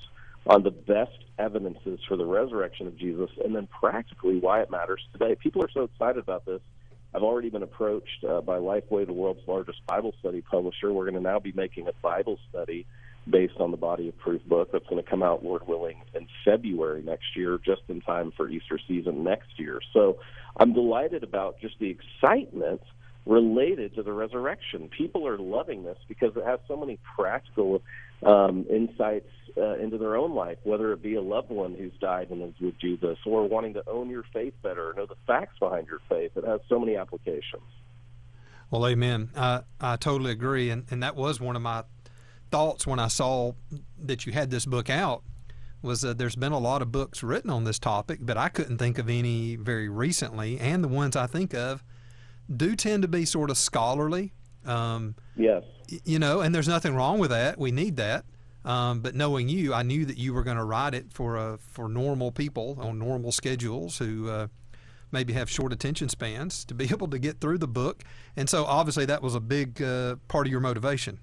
on 0.48 0.64
the 0.64 0.72
best 0.72 1.18
evidences 1.40 2.00
for 2.08 2.16
the 2.18 2.26
resurrection 2.26 2.86
of 2.88 2.98
Jesus, 2.98 3.30
and 3.44 3.56
then 3.56 3.68
practically 3.80 4.38
why 4.40 4.62
it 4.62 4.70
matters 4.70 5.02
today. 5.12 5.36
People 5.36 5.64
are 5.64 5.70
so 5.72 5.84
excited 5.84 6.18
about 6.18 6.46
this. 6.46 6.62
I've 7.16 7.24
already 7.24 7.50
been 7.50 7.64
approached 7.64 8.26
uh, 8.28 8.42
by 8.42 8.58
Lifeway, 8.58 9.06
the 9.06 9.14
world's 9.14 9.48
largest 9.48 9.86
Bible 9.88 10.14
study 10.20 10.42
publisher. 10.42 10.92
We're 10.92 11.10
going 11.10 11.16
to 11.16 11.22
now 11.22 11.40
be 11.40 11.54
making 11.54 11.88
a 11.88 11.94
Bible 12.02 12.38
study 12.50 12.86
based 13.30 13.56
on 13.58 13.72
the 13.72 13.78
Body 13.78 14.10
of 14.10 14.18
Proof 14.18 14.44
book 14.46 14.70
that's 14.74 14.86
going 14.88 15.02
to 15.02 15.10
come 15.10 15.24
out, 15.24 15.44
Lord 15.44 15.66
willing, 15.66 16.02
in 16.14 16.28
February 16.44 17.02
next 17.02 17.36
year, 17.36 17.58
just 17.64 17.84
in 17.88 18.02
time 18.02 18.34
for 18.36 18.50
Easter 18.50 18.78
season 18.86 19.24
next 19.24 19.58
year. 19.58 19.80
So 19.94 20.18
I'm 20.58 20.74
delighted 20.74 21.24
about 21.24 21.60
just 21.62 21.76
the 21.80 21.90
excitement 21.90 22.82
related 23.26 23.96
to 23.96 24.04
the 24.04 24.12
resurrection. 24.12 24.90
People 24.90 25.26
are 25.26 25.38
loving 25.38 25.84
this 25.84 25.98
because 26.10 26.36
it 26.36 26.44
has 26.46 26.60
so 26.68 26.76
many 26.76 27.00
practical 27.18 27.82
um, 28.24 28.66
insights 28.70 29.30
uh, 29.58 29.78
into 29.78 29.98
their 29.98 30.16
own 30.16 30.34
life, 30.34 30.58
whether 30.64 30.92
it 30.94 31.02
be 31.02 31.16
a 31.16 31.22
loved 31.22 31.50
one 31.50 31.76
who's 31.76 31.94
died 32.00 32.30
and 32.30 32.42
is 32.42 32.60
with 32.60 32.78
Jesus, 32.80 33.18
or 33.26 33.48
wanting 33.48 33.74
to 33.74 33.84
own 33.88 34.10
your 34.10 34.24
faith 34.34 34.54
better, 34.62 34.92
or 34.92 34.94
know 34.94 35.06
the 35.06 35.16
facts 35.28 35.58
behind 35.60 35.88
your 35.88 36.02
faith. 36.10 36.32
It 36.36 36.46
has 36.46 36.62
so 36.68 36.80
many 36.80 36.96
applications. 36.96 37.64
Well, 38.72 38.88
amen. 38.88 39.30
I, 39.36 39.62
I 39.80 39.96
totally 39.96 40.32
agree. 40.32 40.70
And, 40.70 40.86
and 40.90 41.04
that 41.04 41.16
was 41.16 41.40
one 41.40 41.56
of 41.56 41.62
my 41.62 41.84
thoughts 42.52 42.88
when 42.88 43.00
I 43.00 43.08
saw 43.08 43.54
that 44.00 44.26
you 44.26 44.34
had 44.34 44.50
this 44.50 44.66
book 44.66 44.90
out 44.90 45.24
was 45.82 46.02
that 46.02 46.18
there's 46.18 46.36
been 46.36 46.52
a 46.52 46.60
lot 46.60 46.82
of 46.82 46.92
books 46.92 47.22
written 47.22 47.50
on 47.50 47.64
this 47.64 47.78
topic, 47.78 48.20
but 48.22 48.38
I 48.38 48.50
couldn't 48.50 48.80
think 48.80 48.98
of 48.98 49.08
any 49.08 49.56
very 49.56 49.88
recently. 49.88 50.60
And 50.60 50.84
the 50.84 50.88
ones 50.88 51.16
I 51.16 51.28
think 51.28 51.54
of 51.54 51.84
do 52.54 52.76
tend 52.76 53.04
to 53.04 53.08
be 53.08 53.24
sort 53.24 53.50
of 53.50 53.58
scholarly. 53.58 54.34
Um, 54.66 55.16
Yes. 55.36 55.64
You 56.04 56.20
know, 56.20 56.42
and 56.42 56.54
there's 56.54 56.68
nothing 56.68 56.96
wrong 56.96 57.20
with 57.20 57.32
that. 57.32 57.58
We 57.58 57.72
need 57.72 57.98
that. 57.98 58.26
Um, 58.64 59.02
but 59.02 59.14
knowing 59.14 59.48
you, 59.48 59.74
I 59.74 59.84
knew 59.84 60.06
that 60.06 60.18
you 60.18 60.34
were 60.34 60.44
going 60.44 60.58
to 60.58 60.64
write 60.64 60.96
it 60.96 61.14
for 61.14 61.38
uh, 61.38 61.58
for 61.58 61.88
normal 61.88 62.32
people 62.32 62.78
on 62.82 62.98
normal 62.98 63.32
schedules 63.32 64.00
who 64.00 64.30
uh, 64.30 64.48
maybe 65.12 65.34
have 65.34 65.50
short 65.50 65.72
attention 65.72 66.10
spans 66.10 66.66
to 66.66 66.74
be 66.74 66.86
able 66.92 67.08
to 67.10 67.20
get 67.20 67.40
through 67.40 67.60
the 67.60 67.68
book. 67.68 68.04
And 68.36 68.50
so 68.50 68.66
obviously 68.66 69.06
that 69.06 69.22
was 69.22 69.36
a 69.36 69.40
big 69.40 69.82
uh, 69.82 70.16
part 70.28 70.48
of 70.48 70.52
your 70.52 70.62
motivation. 70.62 71.20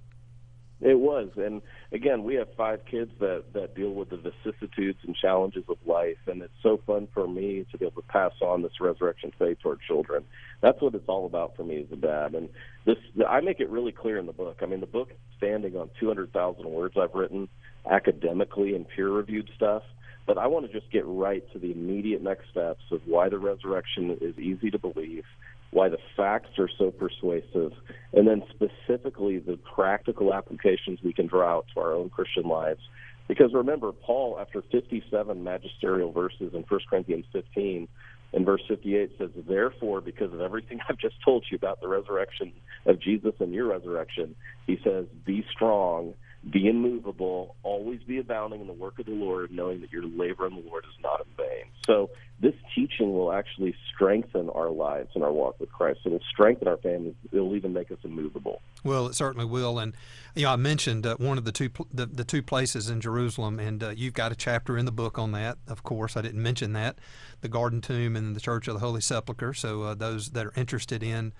It 0.84 0.98
was, 0.98 1.28
and 1.36 1.62
again, 1.92 2.24
we 2.24 2.34
have 2.34 2.48
five 2.56 2.80
kids 2.90 3.12
that 3.20 3.44
that 3.54 3.76
deal 3.76 3.94
with 3.94 4.10
the 4.10 4.16
vicissitudes 4.16 4.98
and 5.06 5.14
challenges 5.14 5.62
of 5.68 5.76
life, 5.86 6.18
and 6.26 6.42
it's 6.42 6.52
so 6.60 6.80
fun 6.84 7.06
for 7.14 7.28
me 7.28 7.64
to 7.70 7.78
be 7.78 7.86
able 7.86 8.02
to 8.02 8.08
pass 8.08 8.32
on 8.40 8.62
this 8.62 8.80
resurrection 8.80 9.30
faith 9.38 9.58
to 9.62 9.68
our 9.70 9.78
children. 9.86 10.24
That's 10.60 10.82
what 10.82 10.96
it's 10.96 11.08
all 11.08 11.24
about 11.26 11.54
for 11.56 11.62
me 11.62 11.82
as 11.82 11.92
a 11.92 11.96
dad, 11.96 12.34
and 12.34 12.48
this 12.84 12.96
I 13.28 13.40
make 13.42 13.60
it 13.60 13.70
really 13.70 13.92
clear 13.92 14.18
in 14.18 14.26
the 14.26 14.32
book. 14.32 14.58
I 14.60 14.66
mean, 14.66 14.80
the 14.80 14.86
book 14.86 15.10
standing 15.36 15.76
on 15.76 15.88
200,000 16.00 16.64
words 16.68 16.96
I've 17.00 17.14
written 17.14 17.48
academically 17.88 18.74
and 18.74 18.84
peer-reviewed 18.88 19.50
stuff, 19.54 19.84
but 20.26 20.36
I 20.36 20.48
want 20.48 20.66
to 20.66 20.72
just 20.72 20.90
get 20.90 21.04
right 21.06 21.44
to 21.52 21.60
the 21.60 21.70
immediate 21.70 22.22
next 22.22 22.50
steps 22.50 22.82
of 22.90 23.02
why 23.06 23.28
the 23.28 23.38
resurrection 23.38 24.18
is 24.20 24.36
easy 24.36 24.70
to 24.72 24.78
believe 24.78 25.24
why 25.72 25.88
the 25.88 25.98
facts 26.16 26.58
are 26.58 26.68
so 26.78 26.90
persuasive, 26.90 27.72
and 28.12 28.28
then 28.28 28.42
specifically 28.50 29.38
the 29.38 29.58
practical 29.74 30.32
applications 30.32 31.00
we 31.02 31.12
can 31.12 31.26
draw 31.26 31.56
out 31.56 31.66
to 31.74 31.80
our 31.80 31.94
own 31.94 32.10
Christian 32.10 32.44
lives. 32.44 32.80
Because 33.26 33.54
remember, 33.54 33.92
Paul, 33.92 34.38
after 34.38 34.62
57 34.70 35.42
magisterial 35.42 36.12
verses 36.12 36.52
in 36.52 36.64
1 36.68 36.80
Corinthians 36.90 37.24
15, 37.32 37.88
in 38.34 38.44
verse 38.44 38.62
58 38.68 39.12
says, 39.18 39.30
Therefore, 39.48 40.02
because 40.02 40.32
of 40.32 40.40
everything 40.42 40.80
I've 40.88 40.98
just 40.98 41.16
told 41.24 41.46
you 41.50 41.56
about 41.56 41.80
the 41.80 41.88
resurrection 41.88 42.52
of 42.84 43.00
Jesus 43.00 43.32
and 43.40 43.52
your 43.54 43.68
resurrection, 43.68 44.34
he 44.66 44.78
says, 44.84 45.06
Be 45.24 45.44
strong 45.50 46.14
be 46.50 46.68
immovable, 46.68 47.54
always 47.62 48.00
be 48.02 48.18
abounding 48.18 48.60
in 48.60 48.66
the 48.66 48.72
work 48.72 48.98
of 48.98 49.06
the 49.06 49.12
Lord, 49.12 49.52
knowing 49.52 49.80
that 49.80 49.92
your 49.92 50.04
labor 50.04 50.46
in 50.46 50.56
the 50.56 50.68
Lord 50.68 50.84
is 50.84 51.02
not 51.02 51.20
in 51.20 51.26
vain. 51.36 51.66
So 51.86 52.10
this 52.40 52.54
teaching 52.74 53.12
will 53.12 53.32
actually 53.32 53.74
strengthen 53.94 54.50
our 54.50 54.68
lives 54.68 55.10
and 55.14 55.22
our 55.22 55.30
walk 55.30 55.60
with 55.60 55.70
Christ. 55.70 56.00
It 56.04 56.10
will 56.10 56.20
strengthen 56.28 56.66
our 56.66 56.78
families. 56.78 57.14
It 57.30 57.38
will 57.38 57.54
even 57.54 57.72
make 57.72 57.92
us 57.92 57.98
immovable. 58.02 58.60
Well, 58.82 59.06
it 59.06 59.14
certainly 59.14 59.46
will. 59.46 59.78
And 59.78 59.94
you 60.34 60.42
know, 60.42 60.50
I 60.50 60.56
mentioned 60.56 61.06
uh, 61.06 61.16
one 61.18 61.38
of 61.38 61.44
the 61.44 61.52
two 61.52 61.70
the, 61.94 62.06
the 62.06 62.24
two 62.24 62.42
places 62.42 62.90
in 62.90 63.00
Jerusalem, 63.00 63.60
and 63.60 63.82
uh, 63.82 63.90
you've 63.90 64.14
got 64.14 64.32
a 64.32 64.36
chapter 64.36 64.76
in 64.76 64.84
the 64.84 64.92
book 64.92 65.18
on 65.18 65.30
that. 65.32 65.58
Of 65.68 65.84
course, 65.84 66.16
I 66.16 66.22
didn't 66.22 66.42
mention 66.42 66.72
that, 66.72 66.98
the 67.40 67.48
Garden 67.48 67.80
Tomb 67.80 68.16
and 68.16 68.34
the 68.34 68.40
Church 68.40 68.66
of 68.66 68.74
the 68.74 68.80
Holy 68.80 69.00
Sepulchre. 69.00 69.54
So 69.54 69.82
uh, 69.82 69.94
those 69.94 70.30
that 70.30 70.46
are 70.46 70.52
interested 70.56 71.04
in 71.04 71.32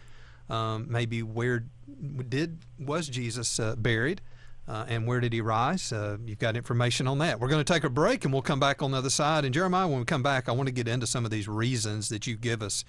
um, 0.49 0.87
maybe 0.89 1.23
where 1.25 1.65
did 2.29 2.59
was 2.79 3.09
Jesus 3.09 3.59
uh, 3.59 3.75
buried? 3.77 4.21
Uh, 4.69 4.85
and 4.89 5.07
where 5.07 5.21
did 5.21 5.33
he 5.33 5.41
rise? 5.41 5.93
Uh, 5.93 6.17
you've 6.25 6.39
got 6.39 6.57
information 6.57 7.09
on 7.09 7.19
that. 7.19 7.41
We're 7.41 7.49
going 7.49 7.65
to 7.65 7.73
take 7.73 7.85
a 7.85 7.91
break 7.91 8.25
and 8.25 8.33
we'll 8.33 8.43
come 8.43 8.61
back 8.61 8.81
on 8.81 8.93
the 8.93 8.99
other 8.99 9.11
side. 9.11 9.45
And 9.45 9.53
Jeremiah, 9.53 9.89
when 9.89 9.99
we 9.99 10.05
come 10.05 10.23
back, 10.23 10.49
I 10.49 10.53
want 10.53 10.69
to 10.69 10.73
get 10.73 10.87
into 10.87 11.07
some 11.07 11.25
of 11.25 11.31
these 11.31 11.49
reasons 11.49 12.09
that 12.11 12.27
you 12.27 12.37
give 12.37 12.63
us. 12.63 12.85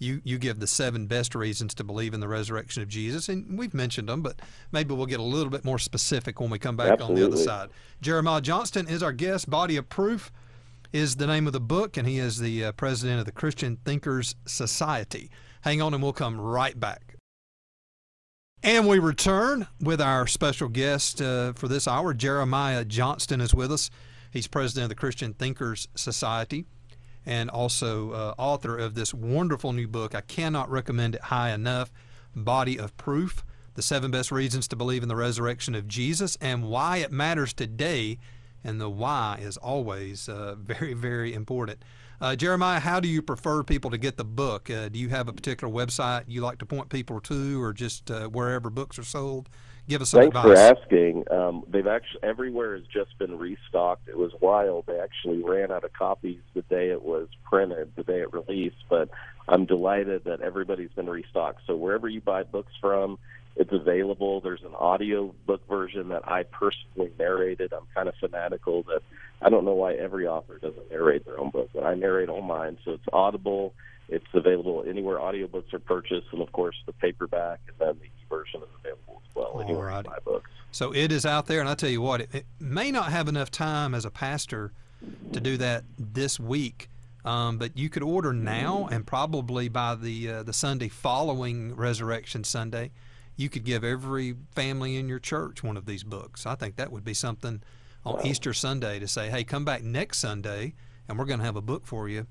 You, 0.00 0.20
you 0.24 0.38
give 0.38 0.58
the 0.58 0.66
seven 0.66 1.06
best 1.06 1.36
reasons 1.36 1.72
to 1.74 1.84
believe 1.84 2.14
in 2.14 2.20
the 2.20 2.26
resurrection 2.26 2.82
of 2.82 2.88
Jesus, 2.88 3.28
and 3.28 3.56
we've 3.56 3.72
mentioned 3.72 4.08
them, 4.08 4.22
but 4.22 4.40
maybe 4.72 4.92
we'll 4.92 5.06
get 5.06 5.20
a 5.20 5.22
little 5.22 5.50
bit 5.50 5.64
more 5.64 5.78
specific 5.78 6.40
when 6.40 6.50
we 6.50 6.58
come 6.58 6.76
back 6.76 6.94
Absolutely. 6.94 7.22
on 7.22 7.30
the 7.30 7.34
other 7.34 7.42
side. 7.42 7.68
Jeremiah 8.00 8.40
Johnston 8.40 8.88
is 8.88 9.04
our 9.04 9.12
guest. 9.12 9.48
Body 9.48 9.76
of 9.76 9.88
Proof 9.88 10.32
is 10.92 11.14
the 11.16 11.28
name 11.28 11.46
of 11.46 11.52
the 11.52 11.60
book, 11.60 11.96
and 11.96 12.08
he 12.08 12.18
is 12.18 12.40
the 12.40 12.64
uh, 12.64 12.72
president 12.72 13.20
of 13.20 13.24
the 13.24 13.32
Christian 13.32 13.78
Thinkers 13.84 14.34
Society. 14.46 15.30
Hang 15.62 15.80
on, 15.80 15.94
and 15.94 16.02
we'll 16.02 16.12
come 16.12 16.40
right 16.40 16.78
back. 16.78 17.13
And 18.64 18.88
we 18.88 18.98
return 18.98 19.66
with 19.78 20.00
our 20.00 20.26
special 20.26 20.68
guest 20.68 21.20
uh, 21.20 21.52
for 21.52 21.68
this 21.68 21.86
hour. 21.86 22.14
Jeremiah 22.14 22.86
Johnston 22.86 23.42
is 23.42 23.54
with 23.54 23.70
us. 23.70 23.90
He's 24.30 24.46
president 24.46 24.84
of 24.84 24.88
the 24.88 24.94
Christian 24.94 25.34
Thinkers 25.34 25.86
Society 25.94 26.64
and 27.26 27.50
also 27.50 28.12
uh, 28.12 28.34
author 28.38 28.78
of 28.78 28.94
this 28.94 29.12
wonderful 29.12 29.74
new 29.74 29.86
book. 29.86 30.14
I 30.14 30.22
cannot 30.22 30.70
recommend 30.70 31.14
it 31.14 31.20
high 31.24 31.50
enough 31.50 31.92
Body 32.34 32.78
of 32.78 32.96
Proof 32.96 33.44
The 33.74 33.82
Seven 33.82 34.10
Best 34.10 34.32
Reasons 34.32 34.66
to 34.68 34.76
Believe 34.76 35.02
in 35.02 35.10
the 35.10 35.16
Resurrection 35.16 35.74
of 35.74 35.86
Jesus 35.86 36.38
and 36.40 36.64
Why 36.64 36.96
It 36.96 37.12
Matters 37.12 37.52
Today. 37.52 38.16
And 38.64 38.80
the 38.80 38.88
why 38.88 39.40
is 39.42 39.58
always 39.58 40.26
uh, 40.26 40.54
very, 40.58 40.94
very 40.94 41.34
important. 41.34 41.84
Uh, 42.24 42.34
Jeremiah, 42.34 42.80
how 42.80 43.00
do 43.00 43.08
you 43.08 43.20
prefer 43.20 43.62
people 43.62 43.90
to 43.90 43.98
get 43.98 44.16
the 44.16 44.24
book? 44.24 44.70
Uh, 44.70 44.88
do 44.88 44.98
you 44.98 45.10
have 45.10 45.28
a 45.28 45.32
particular 45.34 45.70
website 45.70 46.24
you 46.26 46.40
like 46.40 46.56
to 46.60 46.64
point 46.64 46.88
people 46.88 47.20
to, 47.20 47.62
or 47.62 47.74
just 47.74 48.10
uh, 48.10 48.28
wherever 48.28 48.70
books 48.70 48.98
are 48.98 49.04
sold? 49.04 49.50
Give 49.90 50.00
us 50.00 50.08
some 50.08 50.22
Thanks 50.22 50.34
advice. 50.34 50.56
for 50.56 50.56
asking. 50.56 51.24
Um, 51.30 51.64
they've 51.68 51.86
actually 51.86 52.22
everywhere 52.22 52.76
has 52.76 52.84
just 52.86 53.18
been 53.18 53.36
restocked. 53.36 54.08
It 54.08 54.16
was 54.16 54.32
wild. 54.40 54.86
They 54.86 54.98
actually 54.98 55.44
ran 55.44 55.70
out 55.70 55.84
of 55.84 55.92
copies 55.92 56.40
the 56.54 56.62
day 56.62 56.88
it 56.88 57.02
was 57.02 57.28
printed, 57.44 57.92
the 57.94 58.04
day 58.04 58.22
it 58.22 58.32
released. 58.32 58.82
But 58.88 59.10
I'm 59.46 59.66
delighted 59.66 60.24
that 60.24 60.40
everybody's 60.40 60.92
been 60.92 61.10
restocked. 61.10 61.60
So 61.66 61.76
wherever 61.76 62.08
you 62.08 62.22
buy 62.22 62.44
books 62.44 62.72
from, 62.80 63.18
it's 63.54 63.70
available. 63.70 64.40
There's 64.40 64.62
an 64.62 64.74
audio 64.74 65.34
book 65.46 65.60
version 65.68 66.08
that 66.08 66.26
I 66.26 66.44
personally 66.44 67.12
narrated. 67.18 67.74
I'm 67.74 67.86
kind 67.94 68.08
of 68.08 68.14
fanatical 68.18 68.82
that 68.84 69.02
I 69.44 69.50
don't 69.50 69.66
know 69.66 69.74
why 69.74 69.92
every 69.92 70.26
author 70.26 70.58
doesn't 70.58 70.90
narrate 70.90 71.26
their 71.26 71.38
own 71.38 71.50
book, 71.50 71.68
but 71.74 71.84
I 71.84 71.94
narrate 71.94 72.30
all 72.30 72.40
mine. 72.40 72.78
So 72.82 72.92
it's 72.92 73.04
audible. 73.12 73.74
It's 74.08 74.24
available 74.32 74.84
anywhere 74.88 75.18
audiobooks 75.18 75.72
are 75.74 75.78
purchased, 75.78 76.28
and 76.32 76.40
of 76.40 76.50
course 76.52 76.74
the 76.86 76.92
paperback, 76.94 77.60
and 77.68 77.76
then 77.78 78.00
the 78.00 78.08
version 78.34 78.62
is 78.62 78.68
available 78.80 79.22
as 79.28 79.34
well 79.34 79.60
anywhere 79.62 79.94
you 79.98 80.02
buy 80.02 80.18
books. 80.24 80.50
So 80.72 80.94
it 80.94 81.12
is 81.12 81.26
out 81.26 81.46
there, 81.46 81.60
and 81.60 81.68
I 81.68 81.74
tell 81.74 81.90
you 81.90 82.00
what, 82.00 82.22
it, 82.22 82.34
it, 82.34 82.46
may 82.58 82.90
not 82.90 83.12
have 83.12 83.28
enough 83.28 83.50
time 83.50 83.94
as 83.94 84.04
a 84.06 84.10
pastor 84.10 84.72
to 85.32 85.40
do 85.40 85.56
that 85.58 85.84
this 85.98 86.40
week. 86.40 86.88
Um, 87.24 87.58
but 87.58 87.76
you 87.76 87.88
could 87.88 88.02
order 88.02 88.32
now, 88.32 88.88
and 88.90 89.06
probably 89.06 89.68
by 89.68 89.94
the 89.94 90.30
uh, 90.30 90.42
the 90.42 90.52
Sunday 90.52 90.88
following 90.88 91.74
Resurrection 91.74 92.44
Sunday, 92.44 92.92
you 93.36 93.48
could 93.48 93.64
give 93.64 93.84
every 93.84 94.36
family 94.50 94.96
in 94.96 95.08
your 95.08 95.18
church 95.18 95.62
one 95.62 95.78
of 95.78 95.86
these 95.86 96.02
books. 96.02 96.44
I 96.44 96.54
think 96.54 96.76
that 96.76 96.92
would 96.92 97.04
be 97.04 97.14
something 97.14 97.62
on 98.04 98.16
wow. 98.16 98.22
Easter 98.24 98.52
Sunday 98.52 98.98
to 98.98 99.08
say, 99.08 99.30
hey, 99.30 99.44
come 99.44 99.64
back 99.64 99.82
next 99.82 100.18
Sunday 100.18 100.74
and 101.08 101.18
we're 101.18 101.24
going 101.24 101.40
to 101.40 101.44
have 101.44 101.56
a 101.56 101.62
book 101.62 101.86
for 101.86 102.08
you 102.08 102.26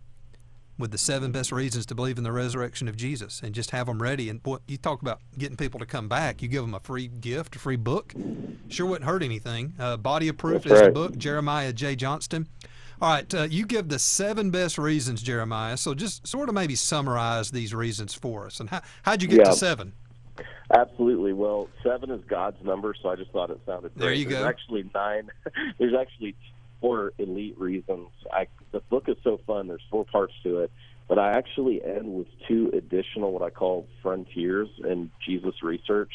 with 0.77 0.91
the 0.91 0.97
seven 0.97 1.31
best 1.31 1.51
reasons 1.51 1.85
to 1.85 1.95
believe 1.95 2.17
in 2.17 2.23
the 2.23 2.31
resurrection 2.31 2.87
of 2.87 2.97
Jesus 2.97 3.41
and 3.43 3.53
just 3.53 3.71
have 3.71 3.85
them 3.87 4.01
ready. 4.01 4.29
And 4.29 4.41
boy, 4.41 4.57
you 4.67 4.77
talk 4.77 5.01
about 5.01 5.21
getting 5.37 5.57
people 5.57 5.79
to 5.79 5.85
come 5.85 6.07
back. 6.07 6.41
You 6.41 6.47
give 6.47 6.63
them 6.63 6.73
a 6.73 6.79
free 6.79 7.07
gift, 7.07 7.55
a 7.55 7.59
free 7.59 7.75
book. 7.75 8.13
Sure 8.69 8.85
wouldn't 8.85 9.09
hurt 9.09 9.23
anything. 9.23 9.73
Uh, 9.79 9.97
Body 9.97 10.27
of 10.29 10.37
Proof 10.37 10.63
That's 10.63 10.73
is 10.73 10.81
right. 10.81 10.85
the 10.87 10.91
book, 10.91 11.17
Jeremiah 11.17 11.73
J. 11.73 11.95
Johnston. 11.95 12.47
All 13.01 13.09
right, 13.09 13.33
uh, 13.33 13.43
you 13.43 13.65
give 13.65 13.89
the 13.89 13.99
seven 13.99 14.49
best 14.49 14.77
reasons, 14.77 15.21
Jeremiah. 15.21 15.75
So 15.77 15.93
just 15.93 16.25
sort 16.25 16.47
of 16.47 16.55
maybe 16.55 16.75
summarize 16.75 17.51
these 17.51 17.73
reasons 17.73 18.13
for 18.13 18.45
us. 18.45 18.59
And 18.59 18.69
how, 18.69 18.81
how'd 19.03 19.21
you 19.21 19.27
get 19.27 19.39
yeah. 19.39 19.43
to 19.45 19.53
seven? 19.53 19.93
Absolutely. 20.75 21.33
Well, 21.33 21.69
seven 21.83 22.09
is 22.09 22.21
God's 22.27 22.57
number, 22.63 22.95
so 23.01 23.09
I 23.09 23.15
just 23.15 23.31
thought 23.31 23.49
it 23.51 23.59
sounded 23.65 23.93
great. 23.93 24.01
There 24.05 24.13
you 24.13 24.25
there's 24.25 24.41
go. 24.43 24.47
actually 24.47 24.89
nine. 24.93 25.29
there's 25.77 25.93
actually 25.93 26.35
four 26.81 27.13
elite 27.17 27.59
reasons. 27.59 28.09
I, 28.31 28.47
the 28.71 28.79
book 28.81 29.05
is 29.07 29.17
so 29.23 29.39
fun. 29.45 29.67
There's 29.67 29.83
four 29.91 30.05
parts 30.05 30.33
to 30.43 30.59
it, 30.59 30.71
but 31.07 31.19
I 31.19 31.31
actually 31.31 31.83
end 31.83 32.13
with 32.13 32.27
two 32.47 32.71
additional 32.75 33.31
what 33.31 33.41
I 33.43 33.49
call 33.51 33.87
frontiers 34.01 34.69
in 34.83 35.11
Jesus 35.25 35.61
research. 35.61 36.11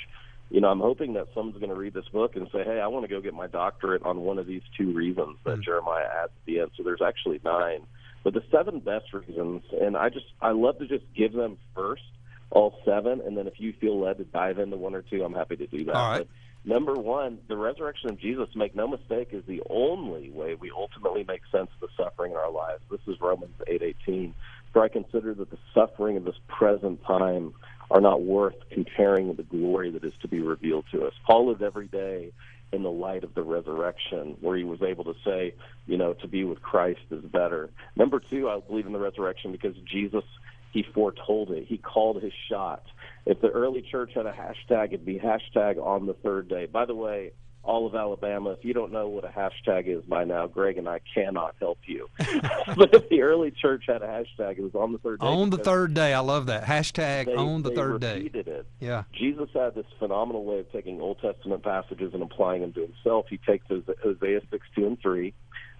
You 0.50 0.60
know, 0.62 0.68
I'm 0.68 0.80
hoping 0.80 1.12
that 1.12 1.28
someone's 1.34 1.58
going 1.58 1.68
to 1.70 1.76
read 1.76 1.94
this 1.94 2.08
book 2.08 2.34
and 2.34 2.48
say, 2.52 2.64
"Hey, 2.64 2.80
I 2.80 2.86
want 2.88 3.04
to 3.04 3.08
go 3.08 3.20
get 3.20 3.34
my 3.34 3.46
doctorate 3.46 4.02
on 4.02 4.22
one 4.22 4.38
of 4.38 4.46
these 4.46 4.62
two 4.76 4.92
reasons 4.92 5.36
that 5.44 5.52
Mm-hmm. 5.52 5.62
Jeremiah 5.62 6.06
adds 6.22 6.32
at 6.34 6.46
the 6.46 6.60
end." 6.60 6.70
So 6.76 6.82
there's 6.82 7.02
actually 7.06 7.40
nine, 7.44 7.80
but 8.24 8.32
the 8.34 8.42
seven 8.50 8.80
best 8.80 9.12
reasons, 9.12 9.62
and 9.78 9.96
I 9.96 10.08
just 10.08 10.26
I 10.40 10.50
love 10.52 10.78
to 10.78 10.86
just 10.88 11.04
give 11.14 11.32
them 11.34 11.58
first 11.74 12.02
all 12.50 12.78
seven, 12.84 13.20
and 13.24 13.36
then 13.36 13.46
if 13.46 13.54
you 13.58 13.72
feel 13.80 14.00
led 14.00 14.18
to 14.18 14.24
dive 14.24 14.58
into 14.58 14.76
one 14.76 14.94
or 14.94 15.02
two, 15.02 15.22
I'm 15.24 15.34
happy 15.34 15.56
to 15.56 15.66
do 15.66 15.84
that. 15.84 15.94
All 15.94 16.10
right. 16.10 16.28
But 16.64 16.70
number 16.70 16.94
one, 16.94 17.38
the 17.48 17.56
resurrection 17.56 18.10
of 18.10 18.18
Jesus, 18.18 18.48
make 18.54 18.74
no 18.74 18.88
mistake, 18.88 19.28
is 19.32 19.44
the 19.46 19.62
only 19.68 20.30
way 20.30 20.54
we 20.54 20.70
ultimately 20.70 21.24
make 21.24 21.42
sense 21.52 21.68
of 21.74 21.88
the 21.88 22.02
suffering 22.02 22.32
in 22.32 22.38
our 22.38 22.50
lives. 22.50 22.82
This 22.90 23.00
is 23.06 23.20
Romans 23.20 23.54
eight 23.66 23.82
eighteen. 23.82 24.34
For 24.72 24.82
I 24.82 24.88
consider 24.88 25.34
that 25.34 25.50
the 25.50 25.58
suffering 25.74 26.16
of 26.16 26.24
this 26.24 26.38
present 26.46 27.02
time 27.04 27.54
are 27.90 28.02
not 28.02 28.22
worth 28.22 28.56
comparing 28.70 29.28
with 29.28 29.38
the 29.38 29.42
glory 29.42 29.90
that 29.90 30.04
is 30.04 30.12
to 30.20 30.28
be 30.28 30.40
revealed 30.40 30.84
to 30.92 31.06
us. 31.06 31.14
Paul 31.26 31.48
lived 31.48 31.62
every 31.62 31.86
day 31.86 32.32
in 32.70 32.82
the 32.82 32.90
light 32.90 33.24
of 33.24 33.34
the 33.34 33.42
resurrection, 33.42 34.36
where 34.42 34.54
he 34.54 34.64
was 34.64 34.82
able 34.82 35.04
to 35.04 35.14
say, 35.24 35.54
you 35.86 35.96
know, 35.96 36.12
to 36.12 36.28
be 36.28 36.44
with 36.44 36.60
Christ 36.60 37.00
is 37.10 37.24
better. 37.24 37.70
Number 37.96 38.20
two, 38.20 38.50
I 38.50 38.60
believe 38.60 38.84
in 38.84 38.92
the 38.92 38.98
resurrection 38.98 39.52
because 39.52 39.74
Jesus 39.90 40.24
he 40.72 40.84
foretold 40.94 41.50
it. 41.50 41.66
He 41.66 41.78
called 41.78 42.22
his 42.22 42.32
shot. 42.48 42.84
If 43.26 43.40
the 43.40 43.48
early 43.48 43.82
church 43.82 44.12
had 44.14 44.26
a 44.26 44.32
hashtag, 44.32 44.88
it'd 44.88 45.04
be 45.04 45.18
hashtag 45.18 45.78
on 45.78 46.06
the 46.06 46.14
third 46.14 46.48
day. 46.48 46.66
By 46.66 46.84
the 46.84 46.94
way, 46.94 47.32
all 47.68 47.86
of 47.86 47.94
Alabama. 47.94 48.50
If 48.50 48.64
you 48.64 48.72
don't 48.72 48.92
know 48.92 49.08
what 49.08 49.24
a 49.24 49.28
hashtag 49.28 49.86
is 49.86 50.02
by 50.04 50.24
now, 50.24 50.46
Greg 50.46 50.78
and 50.78 50.88
I 50.88 51.00
cannot 51.14 51.54
help 51.60 51.78
you. 51.86 52.08
but 52.18 52.94
if 52.94 53.08
the 53.10 53.20
early 53.20 53.50
church 53.50 53.84
had 53.86 54.02
a 54.02 54.06
hashtag, 54.06 54.58
it 54.58 54.62
was 54.62 54.74
on 54.74 54.92
the 54.92 54.98
third 54.98 55.20
day. 55.20 55.26
On 55.26 55.50
the 55.50 55.58
third 55.58 55.92
day, 55.92 56.14
I 56.14 56.20
love 56.20 56.46
that 56.46 56.64
hashtag. 56.64 57.26
They, 57.26 57.34
on 57.34 57.62
the 57.62 57.70
third 57.70 58.00
day. 58.00 58.30
it. 58.32 58.66
Yeah. 58.80 59.04
Jesus 59.12 59.50
had 59.52 59.74
this 59.74 59.86
phenomenal 59.98 60.44
way 60.44 60.60
of 60.60 60.72
taking 60.72 61.00
Old 61.00 61.20
Testament 61.20 61.62
passages 61.62 62.14
and 62.14 62.22
applying 62.22 62.62
them 62.62 62.72
to 62.72 62.80
himself. 62.80 63.26
He 63.28 63.38
takes 63.38 63.66
Hosea 63.68 64.40
6, 64.50 64.66
2 64.74 64.86
and 64.86 65.00
3 65.00 65.34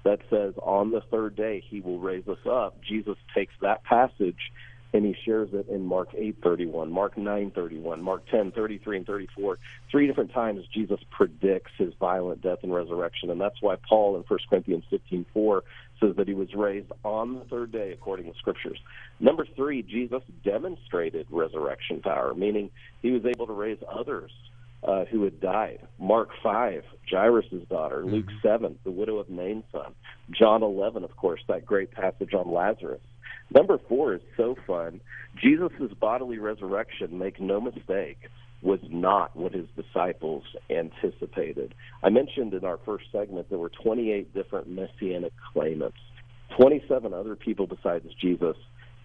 that 0.05 0.21
says, 0.31 0.55
On 0.63 0.91
the 0.91 1.01
third 1.11 1.37
day 1.37 1.63
he 1.67 1.81
will 1.81 1.99
raise 1.99 2.29
us 2.29 2.39
up. 2.49 2.77
Jesus 2.87 3.17
takes 3.35 3.55
that 3.63 3.83
passage 3.85 4.53
and 4.93 5.05
he 5.05 5.15
shares 5.25 5.51
it 5.53 5.69
in 5.69 5.85
Mark 5.85 6.15
8:31, 6.15 6.91
Mark 6.91 7.17
9:31, 7.17 8.01
Mark 8.01 8.27
10:33 8.29 8.97
and 8.99 9.07
34. 9.07 9.59
Three 9.91 10.07
different 10.07 10.33
times 10.33 10.67
Jesus 10.69 11.01
predicts 11.11 11.73
his 11.77 11.93
violent 11.95 12.41
death 12.41 12.59
and 12.63 12.75
resurrection, 12.75 13.31
and 13.31 13.41
that's 13.41 13.61
why 13.61 13.77
Paul 13.89 14.17
in 14.17 14.23
1 14.23 14.39
Corinthians 14.49 14.85
15:4 14.91 15.63
says 16.01 16.17
that 16.17 16.29
he 16.29 16.35
was 16.35 16.55
raised 16.55 16.91
on 17.05 17.35
the 17.35 17.45
third 17.47 17.73
day 17.73 17.93
according 17.93 18.33
to 18.33 18.39
scriptures. 18.39 18.79
Number 19.21 19.45
3, 19.45 19.83
Jesus 19.83 20.23
demonstrated 20.45 21.27
resurrection 21.31 22.01
power, 22.01 22.35
meaning 22.35 22.71
he 23.03 23.11
was 23.11 23.27
able 23.27 23.47
to 23.47 23.53
raise 23.53 23.79
others 23.91 24.31
uh, 24.83 25.05
who 25.07 25.25
had 25.25 25.41
died. 25.41 25.81
Mark 25.99 26.31
5, 26.43 26.85
Jairus' 27.11 27.47
daughter. 27.69 27.99
Mm-hmm. 27.99 28.15
Luke 28.15 28.31
7, 28.43 28.79
the 28.85 28.91
widow 28.91 29.17
of 29.19 29.29
Nain's 29.29 29.65
son. 29.73 29.93
John 30.31 30.63
11, 30.63 31.05
of 31.05 31.17
course, 31.17 31.41
that 31.49 31.67
great 31.67 31.91
passage 31.91 32.33
on 32.33 32.53
Lazarus. 32.53 33.01
Number 33.55 33.79
four 33.89 34.15
is 34.15 34.21
so 34.37 34.57
fun. 34.67 35.01
Jesus' 35.41 35.93
bodily 35.99 36.39
resurrection, 36.39 37.19
make 37.19 37.41
no 37.41 37.61
mistake, 37.61 38.19
was 38.61 38.81
not 38.89 39.37
what 39.37 39.53
his 39.53 39.67
disciples 39.77 40.43
anticipated. 40.69 41.75
I 42.03 42.11
mentioned 42.11 42.55
in 42.55 42.65
our 42.65 42.79
first 42.85 43.05
segment 43.13 43.49
there 43.49 43.59
were 43.59 43.71
28 43.71 44.35
different 44.35 44.69
messianic 44.69 45.33
claimants, 45.53 45.99
27 46.57 47.15
other 47.15 47.37
people 47.37 47.67
besides 47.67 48.07
Jesus 48.21 48.57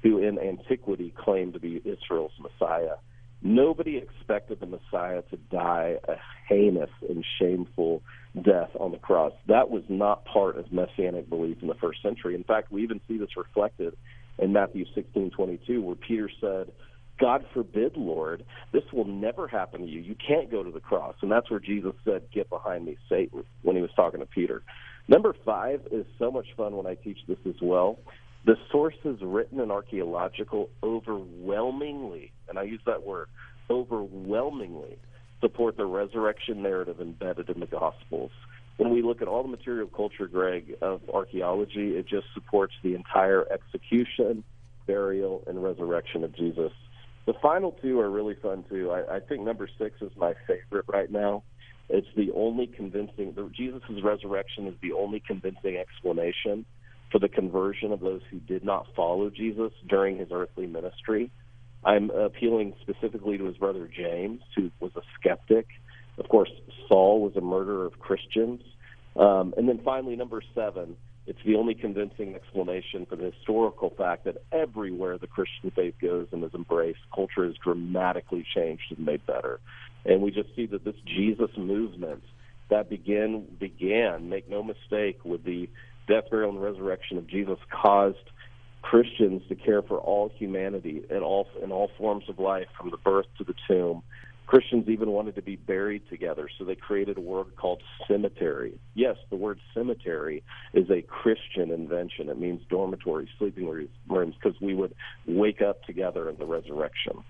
who 0.02 0.18
in 0.18 0.38
antiquity 0.38 1.14
claimed 1.18 1.54
to 1.54 1.60
be 1.60 1.82
Israel's 1.86 2.34
Messiah. 2.40 2.96
Nobody 3.42 3.98
expected 3.98 4.60
the 4.60 4.66
Messiah 4.66 5.22
to 5.32 5.38
die 5.52 5.98
a 6.08 6.16
heinous 6.48 6.90
and 7.10 7.26
shameful 7.40 8.02
death 8.42 8.70
on 8.80 8.92
the 8.92 8.98
cross. 8.98 9.34
That 9.48 9.70
was 9.70 9.84
not 9.90 10.26
part 10.26 10.58
of 10.58 10.72
messianic 10.72 11.30
belief 11.30 11.58
in 11.62 11.68
the 11.68 11.76
first 11.76 12.02
century. 12.02 12.36
In 12.36 12.44
fact, 12.44 12.72
we 12.72 12.84
even 12.84 13.02
see 13.08 13.18
this 13.18 13.36
reflected 13.38 13.96
in 14.40 14.54
Matthew 14.54 14.86
16:22 14.96 15.82
where 15.82 15.96
Peter 15.96 16.30
said, 16.42 16.72
"God 17.20 17.46
forbid, 17.54 17.96
Lord, 17.98 18.44
this 18.72 18.92
will 18.92 19.06
never 19.06 19.48
happen 19.48 19.82
to 19.82 19.88
you. 19.88 20.02
You 20.02 20.16
can't 20.16 20.50
go 20.50 20.64
to 20.64 20.72
the 20.72 20.80
cross." 20.80 21.16
And 21.22 21.32
that's 21.32 21.50
where 21.50 21.60
Jesus 21.60 21.94
said, 22.04 22.30
"Get 22.32 22.50
behind 22.50 22.86
me, 22.86 22.98
Satan," 23.08 23.46
when 23.62 23.76
he 23.76 23.82
was 23.82 23.92
talking 23.96 24.20
to 24.20 24.26
Peter. 24.26 24.64
Number 25.08 25.34
5 25.34 25.88
is 25.92 26.06
so 26.18 26.32
much 26.32 26.48
fun 26.54 26.76
when 26.76 26.88
I 26.88 26.96
teach 26.96 27.26
this 27.28 27.40
as 27.46 27.62
well. 27.62 28.00
The 28.46 28.58
sources 28.72 29.22
written 29.22 29.60
in 29.60 29.72
archaeological 29.72 30.70
overwhelmingly, 30.82 32.32
and 32.50 32.60
I 32.60 32.64
use 32.64 32.82
that 32.86 33.04
word, 33.04 33.28
overwhelmingly 33.70 34.98
support 35.40 35.78
the 35.78 35.86
resurrection 35.86 36.62
narrative 36.62 37.02
embedded 37.02 37.50
in 37.50 37.60
the 37.60 37.68
Gospels 37.68 38.32
when 38.78 38.92
we 38.92 39.02
look 39.02 39.22
at 39.22 39.28
all 39.28 39.44
the 39.44 39.50
material 39.50 39.88
culture, 39.88 40.28
Greg, 40.28 40.76
of 40.82 41.02
archaeology, 41.14 41.92
it 41.92 42.08
just 42.08 42.26
supports 42.34 42.74
the 42.84 42.96
entire 42.96 43.46
execution, 43.52 44.44
burial, 44.88 45.44
and 45.48 45.64
resurrection 45.64 46.24
of 46.24 46.36
Jesus. 46.36 46.72
The 47.26 47.34
final 47.42 47.72
two 47.82 48.00
are 48.00 48.10
really 48.10 48.36
fun 48.42 48.66
too. 48.70 48.92
I, 48.92 49.18
I 49.18 49.20
think 49.20 49.44
number 49.44 49.70
six 49.78 50.02
is 50.02 50.12
my 50.18 50.34
favorite 50.48 50.86
right 50.88 51.10
now. 51.12 51.44
It's 51.90 52.08
the 52.16 52.32
only 52.36 52.68
convincing. 52.68 53.36
Jesus' 53.56 53.82
resurrection 54.04 54.68
is 54.68 54.74
the 54.82 54.94
only 54.94 55.22
convincing 55.26 55.78
explanation 55.78 56.66
for 57.12 57.20
the 57.20 57.30
conversion 57.30 57.92
of 57.92 58.00
those 58.00 58.22
who 58.32 58.40
did 58.40 58.66
not 58.66 58.88
follow 58.96 59.30
Jesus 59.30 59.72
during 59.88 60.18
his 60.18 60.30
earthly 60.32 60.66
ministry. 60.66 61.30
I'm 61.86 62.10
appealing 62.10 62.74
specifically 62.82 63.38
to 63.38 63.46
his 63.46 63.58
brother 63.58 63.90
James, 63.94 64.42
who 64.56 64.72
was 64.80 64.92
a 64.96 65.02
skeptic 65.20 65.68
of 66.18 66.30
course, 66.30 66.50
Saul 66.88 67.22
was 67.22 67.36
a 67.36 67.42
murderer 67.42 67.86
of 67.86 68.00
Christians. 68.00 68.62
Um, 69.16 69.54
and 69.58 69.68
then 69.68 69.80
finally, 69.84 70.16
number 70.16 70.42
seven, 70.56 70.96
it's 71.26 71.40
the 71.46 71.56
only 71.56 71.74
convincing 71.74 72.36
explanation 72.36 73.06
for 73.06 73.16
the 73.16 73.32
historical 73.32 73.90
fact 73.92 74.26
that 74.26 74.38
everywhere 74.52 75.18
the 75.18 75.28
Christian 75.28 75.72
faith 75.72 75.96
goes 76.02 76.28
and 76.32 76.44
is 76.44 76.54
embraced, 76.54 77.00
culture 77.14 77.46
is 77.46 77.56
dramatically 77.64 78.46
changed 78.56 78.84
and 78.96 79.06
made 79.06 79.26
better. 79.26 79.60
And 80.06 80.22
we 80.22 80.32
just 80.32 80.54
see 80.56 80.66
that 80.68 80.84
this 80.84 80.96
Jesus 81.06 81.52
movement 81.56 82.24
that 82.70 82.90
began 82.90 83.46
began, 83.60 84.30
make 84.30 84.50
no 84.50 84.64
mistake, 84.64 85.24
with 85.24 85.44
the 85.44 85.70
death, 86.08 86.26
burial, 86.30 86.52
and 86.52 86.62
resurrection 86.62 87.18
of 87.18 87.28
Jesus 87.28 87.58
caused 87.70 88.18
Christians 88.82 89.44
to 89.48 89.56
care 89.56 89.82
for 89.82 89.98
all 89.98 90.30
humanity 90.38 91.04
in 91.10 91.24
all 91.24 91.48
in 91.62 91.72
all 91.72 91.90
forms 91.98 92.26
of 92.28 92.40
life, 92.40 92.68
from 92.78 92.90
the 92.90 92.98
birth 92.98 93.28
to 93.38 93.44
the 93.44 93.56
tomb. 93.68 94.04
Christians 94.46 94.88
even 94.90 95.10
wanted 95.12 95.36
to 95.36 95.42
be 95.42 95.56
buried 95.56 96.08
together, 96.10 96.50
so 96.58 96.66
they 96.66 96.76
created 96.76 97.18
a 97.18 97.22
word 97.22 97.56
called 97.56 97.82
cemetery. 98.08 98.80
Yes, 98.94 99.18
the 99.30 99.36
word 99.36 99.60
cemetery 99.74 100.44
is 100.74 100.90
a 100.90 101.02
Christian 101.02 101.72
invention. 101.72 102.30
It 102.30 102.38
means 102.38 102.62
dormitory, 102.70 103.30
sleeping 103.38 103.88
rooms, 104.08 104.36
because 104.36 104.60
we 104.62 104.76
would 104.76 104.94
wake 105.26 105.62
up 105.62 105.84
together 105.84 106.30
in 106.30 106.38
the 106.38 106.46
resurrection. 106.46 107.24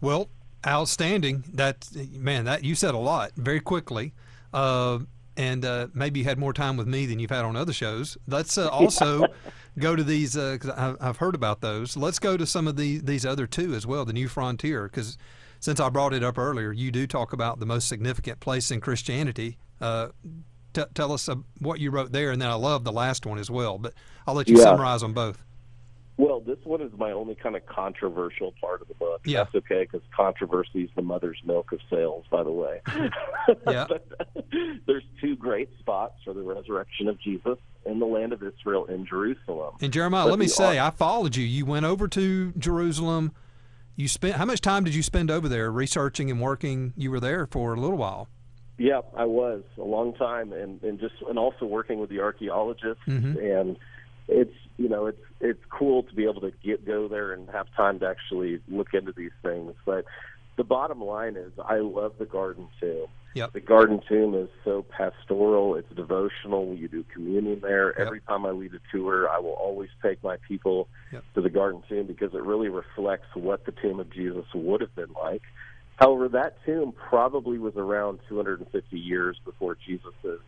Well, 0.00 0.28
outstanding. 0.66 1.44
That 1.54 1.88
man, 2.12 2.44
that 2.44 2.64
you 2.64 2.74
said 2.74 2.94
a 2.94 2.98
lot 2.98 3.32
very 3.36 3.60
quickly. 3.60 4.12
Uh, 4.52 5.00
and 5.36 5.64
uh, 5.64 5.86
maybe 5.94 6.18
you 6.18 6.24
had 6.24 6.36
more 6.36 6.52
time 6.52 6.76
with 6.76 6.88
me 6.88 7.06
than 7.06 7.20
you've 7.20 7.30
had 7.30 7.44
on 7.44 7.54
other 7.54 7.72
shows. 7.72 8.18
Let's 8.26 8.58
uh, 8.58 8.68
also 8.72 9.24
go 9.78 9.94
to 9.94 10.02
these 10.02 10.34
because 10.34 10.70
uh, 10.70 10.96
I've 11.00 11.18
heard 11.18 11.36
about 11.36 11.60
those. 11.60 11.96
Let's 11.96 12.18
go 12.18 12.36
to 12.36 12.44
some 12.44 12.66
of 12.66 12.76
the, 12.76 12.98
these 12.98 13.24
other 13.24 13.46
two 13.46 13.74
as 13.74 13.86
well, 13.86 14.04
the 14.04 14.12
New 14.12 14.28
Frontier, 14.28 14.88
because 14.88 15.16
since 15.60 15.80
I 15.80 15.88
brought 15.88 16.12
it 16.12 16.22
up 16.22 16.38
earlier, 16.38 16.72
you 16.72 16.90
do 16.90 17.06
talk 17.06 17.32
about 17.32 17.60
the 17.60 17.66
most 17.66 17.88
significant 17.88 18.40
place 18.40 18.70
in 18.70 18.80
Christianity. 18.80 19.58
Uh, 19.80 20.08
t- 20.72 20.82
tell 20.94 21.12
us 21.12 21.28
uh, 21.28 21.36
what 21.60 21.80
you 21.80 21.90
wrote 21.90 22.12
there, 22.12 22.30
and 22.30 22.40
then 22.40 22.50
I 22.50 22.54
love 22.54 22.84
the 22.84 22.92
last 22.92 23.26
one 23.26 23.38
as 23.38 23.50
well. 23.50 23.78
But 23.78 23.94
I'll 24.26 24.34
let 24.34 24.48
you 24.48 24.56
yeah. 24.58 24.64
summarize 24.64 25.00
them 25.00 25.14
both. 25.14 25.42
Well, 26.18 26.40
this 26.40 26.58
one 26.64 26.80
is 26.80 26.90
my 26.98 27.12
only 27.12 27.36
kind 27.36 27.54
of 27.54 27.64
controversial 27.66 28.52
part 28.60 28.82
of 28.82 28.88
the 28.88 28.94
book. 28.94 29.20
Yeah. 29.24 29.44
That's 29.44 29.54
okay 29.64 29.82
because 29.82 30.00
controversy 30.14 30.82
is 30.82 30.90
the 30.96 31.02
mother's 31.02 31.40
milk 31.44 31.70
of 31.70 31.78
sales, 31.88 32.24
by 32.28 32.42
the 32.42 32.50
way. 32.50 32.80
yeah. 33.68 33.86
there's 34.86 35.04
two 35.20 35.36
great 35.36 35.70
spots 35.78 36.14
for 36.24 36.34
the 36.34 36.42
resurrection 36.42 37.06
of 37.06 37.20
Jesus 37.20 37.56
in 37.86 38.00
the 38.00 38.06
land 38.06 38.32
of 38.32 38.42
Israel 38.42 38.86
in 38.86 39.06
Jerusalem. 39.06 39.76
And 39.80 39.92
Jeremiah, 39.92 40.24
but 40.24 40.30
let 40.30 40.38
me 40.40 40.48
say. 40.48 40.80
I 40.80 40.90
followed 40.90 41.36
you. 41.36 41.44
You 41.44 41.64
went 41.64 41.86
over 41.86 42.08
to 42.08 42.52
Jerusalem 42.58 43.32
you 43.98 44.06
spent 44.06 44.36
how 44.36 44.44
much 44.44 44.60
time 44.60 44.84
did 44.84 44.94
you 44.94 45.02
spend 45.02 45.28
over 45.28 45.48
there 45.48 45.72
researching 45.72 46.30
and 46.30 46.40
working? 46.40 46.92
You 46.96 47.10
were 47.10 47.18
there 47.18 47.48
for 47.48 47.74
a 47.74 47.80
little 47.80 47.98
while. 47.98 48.28
Yeah, 48.78 49.00
I 49.16 49.24
was 49.24 49.64
a 49.76 49.82
long 49.82 50.14
time, 50.14 50.52
and 50.52 50.80
and 50.84 51.00
just 51.00 51.16
and 51.28 51.36
also 51.36 51.66
working 51.66 51.98
with 51.98 52.08
the 52.08 52.20
archeologists, 52.20 53.02
mm-hmm. 53.08 53.36
and 53.36 53.76
it's 54.28 54.54
you 54.76 54.88
know 54.88 55.06
it's 55.06 55.20
it's 55.40 55.60
cool 55.68 56.04
to 56.04 56.14
be 56.14 56.24
able 56.24 56.40
to 56.42 56.52
get 56.62 56.86
go 56.86 57.08
there 57.08 57.32
and 57.32 57.50
have 57.50 57.66
time 57.74 57.98
to 57.98 58.06
actually 58.06 58.60
look 58.68 58.94
into 58.94 59.10
these 59.10 59.32
things. 59.42 59.74
But 59.84 60.04
the 60.58 60.64
bottom 60.64 61.00
line 61.00 61.36
is, 61.36 61.52
I 61.64 61.76
love 61.78 62.14
the 62.18 62.26
garden 62.26 62.68
too. 62.80 63.08
Yep. 63.34 63.52
The 63.52 63.60
garden 63.60 64.00
tomb 64.08 64.34
is 64.34 64.48
so 64.64 64.82
pastoral. 64.82 65.76
It's 65.76 65.88
devotional. 65.94 66.74
You 66.74 66.88
do 66.88 67.04
communion 67.14 67.60
there. 67.62 67.94
Yep. 67.96 68.06
Every 68.06 68.20
time 68.22 68.44
I 68.44 68.50
lead 68.50 68.72
a 68.74 68.80
tour, 68.90 69.28
I 69.28 69.38
will 69.38 69.52
always 69.52 69.90
take 70.02 70.22
my 70.24 70.36
people 70.48 70.88
yep. 71.12 71.22
to 71.34 71.40
the 71.40 71.48
garden 71.48 71.82
tomb 71.88 72.06
because 72.06 72.34
it 72.34 72.42
really 72.42 72.68
reflects 72.68 73.28
what 73.34 73.64
the 73.64 73.72
tomb 73.72 74.00
of 74.00 74.12
Jesus 74.12 74.44
would 74.52 74.80
have 74.80 74.94
been 74.96 75.12
like. 75.22 75.42
However, 75.96 76.28
that 76.30 76.56
tomb 76.66 76.92
probably 76.92 77.58
was 77.58 77.74
around 77.76 78.18
250 78.28 78.98
years 78.98 79.36
before 79.44 79.76
Jesus' 79.86 80.40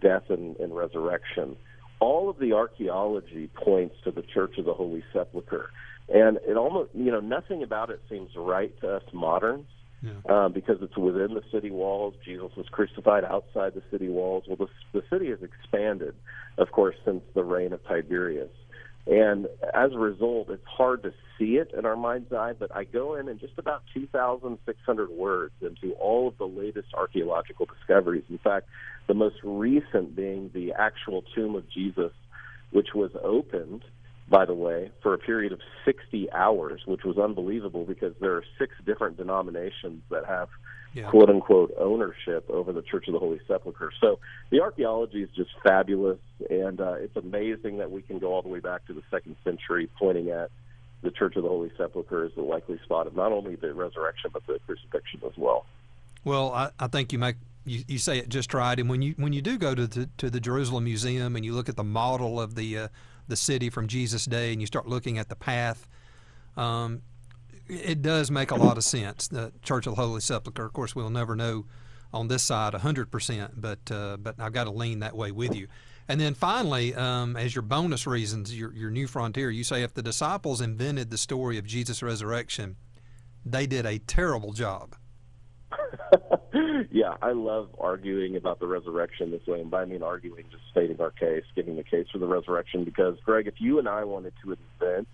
death 0.00 0.24
and, 0.30 0.56
and 0.56 0.74
resurrection. 0.74 1.56
All 2.00 2.30
of 2.30 2.38
the 2.38 2.54
archaeology 2.54 3.50
points 3.54 3.96
to 4.04 4.10
the 4.10 4.22
Church 4.22 4.56
of 4.56 4.64
the 4.64 4.74
Holy 4.74 5.04
Sepulchre. 5.12 5.70
And 6.08 6.38
it 6.46 6.56
almost, 6.56 6.90
you 6.94 7.10
know, 7.10 7.20
nothing 7.20 7.62
about 7.62 7.90
it 7.90 8.02
seems 8.10 8.30
right 8.36 8.78
to 8.80 8.96
us 8.96 9.02
moderns 9.12 9.66
yeah. 10.02 10.12
um, 10.28 10.52
because 10.52 10.76
it's 10.82 10.96
within 10.96 11.34
the 11.34 11.42
city 11.50 11.70
walls. 11.70 12.14
Jesus 12.24 12.50
was 12.56 12.66
crucified 12.70 13.24
outside 13.24 13.74
the 13.74 13.82
city 13.90 14.08
walls. 14.08 14.44
Well, 14.46 14.56
the, 14.56 14.68
the 14.92 15.02
city 15.10 15.30
has 15.30 15.38
expanded, 15.42 16.14
of 16.58 16.70
course, 16.72 16.96
since 17.04 17.22
the 17.34 17.44
reign 17.44 17.72
of 17.72 17.82
Tiberius. 17.84 18.50
And 19.06 19.46
as 19.74 19.92
a 19.92 19.98
result, 19.98 20.48
it's 20.48 20.66
hard 20.66 21.02
to 21.02 21.12
see 21.38 21.56
it 21.56 21.72
in 21.76 21.84
our 21.84 21.96
mind's 21.96 22.32
eye, 22.32 22.54
but 22.58 22.74
I 22.74 22.84
go 22.84 23.16
in 23.16 23.28
and 23.28 23.38
just 23.38 23.58
about 23.58 23.82
2,600 23.92 25.10
words 25.10 25.52
into 25.60 25.94
all 25.94 26.28
of 26.28 26.38
the 26.38 26.46
latest 26.46 26.88
archaeological 26.94 27.66
discoveries. 27.66 28.24
In 28.30 28.38
fact, 28.38 28.66
the 29.06 29.14
most 29.14 29.36
recent 29.42 30.16
being 30.16 30.50
the 30.54 30.72
actual 30.72 31.22
tomb 31.34 31.54
of 31.54 31.68
Jesus, 31.70 32.12
which 32.70 32.88
was 32.94 33.10
opened 33.22 33.84
by 34.28 34.44
the 34.44 34.54
way, 34.54 34.90
for 35.02 35.14
a 35.14 35.18
period 35.18 35.52
of 35.52 35.60
60 35.84 36.30
hours, 36.32 36.82
which 36.86 37.04
was 37.04 37.18
unbelievable 37.18 37.84
because 37.84 38.14
there 38.20 38.32
are 38.32 38.44
six 38.58 38.72
different 38.86 39.16
denominations 39.16 40.02
that 40.10 40.24
have 40.26 40.48
yeah. 40.94 41.10
quote 41.10 41.28
unquote 41.28 41.74
ownership 41.78 42.48
over 42.48 42.72
the 42.72 42.82
Church 42.82 43.06
of 43.08 43.12
the 43.12 43.18
Holy 43.18 43.40
Sepulchre. 43.46 43.92
So 44.00 44.18
the 44.50 44.60
archaeology 44.60 45.22
is 45.22 45.28
just 45.36 45.50
fabulous, 45.62 46.18
and 46.48 46.80
uh, 46.80 46.94
it's 46.94 47.16
amazing 47.16 47.78
that 47.78 47.90
we 47.90 48.02
can 48.02 48.18
go 48.18 48.32
all 48.32 48.42
the 48.42 48.48
way 48.48 48.60
back 48.60 48.86
to 48.86 48.94
the 48.94 49.02
second 49.10 49.36
century, 49.44 49.90
pointing 49.98 50.30
at 50.30 50.50
the 51.02 51.10
Church 51.10 51.36
of 51.36 51.42
the 51.42 51.48
Holy 51.48 51.70
Sepulchre 51.76 52.24
as 52.24 52.32
the 52.34 52.42
likely 52.42 52.78
spot 52.84 53.06
of 53.06 53.14
not 53.14 53.32
only 53.32 53.56
the 53.56 53.74
resurrection 53.74 54.30
but 54.32 54.46
the 54.46 54.58
crucifixion 54.66 55.20
as 55.26 55.36
well. 55.36 55.66
Well, 56.24 56.52
I, 56.52 56.70
I 56.78 56.86
think 56.86 57.12
you 57.12 57.18
make 57.18 57.36
you, 57.66 57.84
you 57.86 57.98
say 57.98 58.18
it 58.18 58.28
just 58.28 58.54
right, 58.54 58.78
and 58.78 58.88
when 58.88 59.02
you 59.02 59.14
when 59.18 59.32
you 59.32 59.42
do 59.42 59.58
go 59.58 59.74
to 59.74 59.86
the, 59.86 60.08
to 60.18 60.30
the 60.30 60.40
Jerusalem 60.40 60.84
Museum 60.84 61.36
and 61.36 61.44
you 61.44 61.52
look 61.54 61.68
at 61.68 61.76
the 61.76 61.84
model 61.84 62.40
of 62.40 62.54
the 62.54 62.78
uh, 62.78 62.88
the 63.28 63.36
city 63.36 63.70
from 63.70 63.88
Jesus' 63.88 64.24
day, 64.24 64.52
and 64.52 64.60
you 64.60 64.66
start 64.66 64.88
looking 64.88 65.18
at 65.18 65.28
the 65.28 65.36
path. 65.36 65.88
Um, 66.56 67.02
it 67.68 68.02
does 68.02 68.30
make 68.30 68.50
a 68.50 68.56
lot 68.56 68.76
of 68.76 68.84
sense. 68.84 69.28
The 69.28 69.52
Church 69.62 69.86
of 69.86 69.96
the 69.96 70.02
Holy 70.02 70.20
Sepulchre, 70.20 70.64
of 70.64 70.72
course, 70.72 70.94
we'll 70.94 71.10
never 71.10 71.34
know 71.34 71.66
on 72.12 72.28
this 72.28 72.42
side 72.42 72.74
100%, 72.74 73.50
but 73.56 73.90
uh, 73.90 74.16
but 74.18 74.36
I've 74.38 74.52
got 74.52 74.64
to 74.64 74.70
lean 74.70 75.00
that 75.00 75.16
way 75.16 75.32
with 75.32 75.54
you. 75.54 75.66
And 76.06 76.20
then 76.20 76.34
finally, 76.34 76.94
um, 76.94 77.36
as 77.36 77.54
your 77.54 77.62
bonus 77.62 78.06
reasons, 78.06 78.56
your, 78.56 78.72
your 78.74 78.90
new 78.90 79.06
frontier, 79.06 79.50
you 79.50 79.64
say 79.64 79.82
if 79.82 79.94
the 79.94 80.02
disciples 80.02 80.60
invented 80.60 81.10
the 81.10 81.16
story 81.16 81.56
of 81.56 81.66
Jesus' 81.66 82.02
resurrection, 82.02 82.76
they 83.44 83.66
did 83.66 83.86
a 83.86 83.98
terrible 83.98 84.52
job. 84.52 84.96
yeah, 86.90 87.14
I 87.22 87.32
love 87.32 87.68
arguing 87.78 88.36
about 88.36 88.60
the 88.60 88.66
resurrection 88.66 89.30
this 89.30 89.46
way. 89.46 89.60
And 89.60 89.70
by 89.70 89.82
I 89.82 89.84
mean 89.84 90.02
arguing, 90.02 90.44
just 90.50 90.64
stating 90.70 91.00
our 91.00 91.10
case, 91.10 91.44
giving 91.54 91.76
the 91.76 91.84
case 91.84 92.06
for 92.12 92.18
the 92.18 92.26
resurrection. 92.26 92.84
Because, 92.84 93.16
Greg, 93.24 93.46
if 93.46 93.54
you 93.58 93.78
and 93.78 93.88
I 93.88 94.04
wanted 94.04 94.34
to 94.42 94.56
invent 94.80 95.08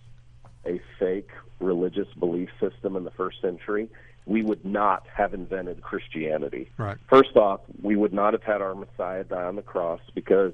a 0.67 0.81
fake 0.99 1.31
religious 1.59 2.09
belief 2.19 2.49
system 2.61 2.97
in 2.97 3.05
the 3.05 3.11
first 3.11 3.41
century, 3.41 3.89
we 4.27 4.43
would 4.43 4.65
not 4.65 5.07
have 5.15 5.35
invented 5.35 5.83
Christianity. 5.83 6.71
Right. 6.77 6.99
First 7.09 7.37
off, 7.37 7.61
we 7.83 7.97
would 7.97 8.13
not 8.13 8.33
have 8.33 8.43
had 8.43 8.61
our 8.61 8.75
Messiah 8.75 9.25
die 9.25 9.45
on 9.45 9.57
the 9.57 9.63
cross 9.63 10.01
because 10.15 10.53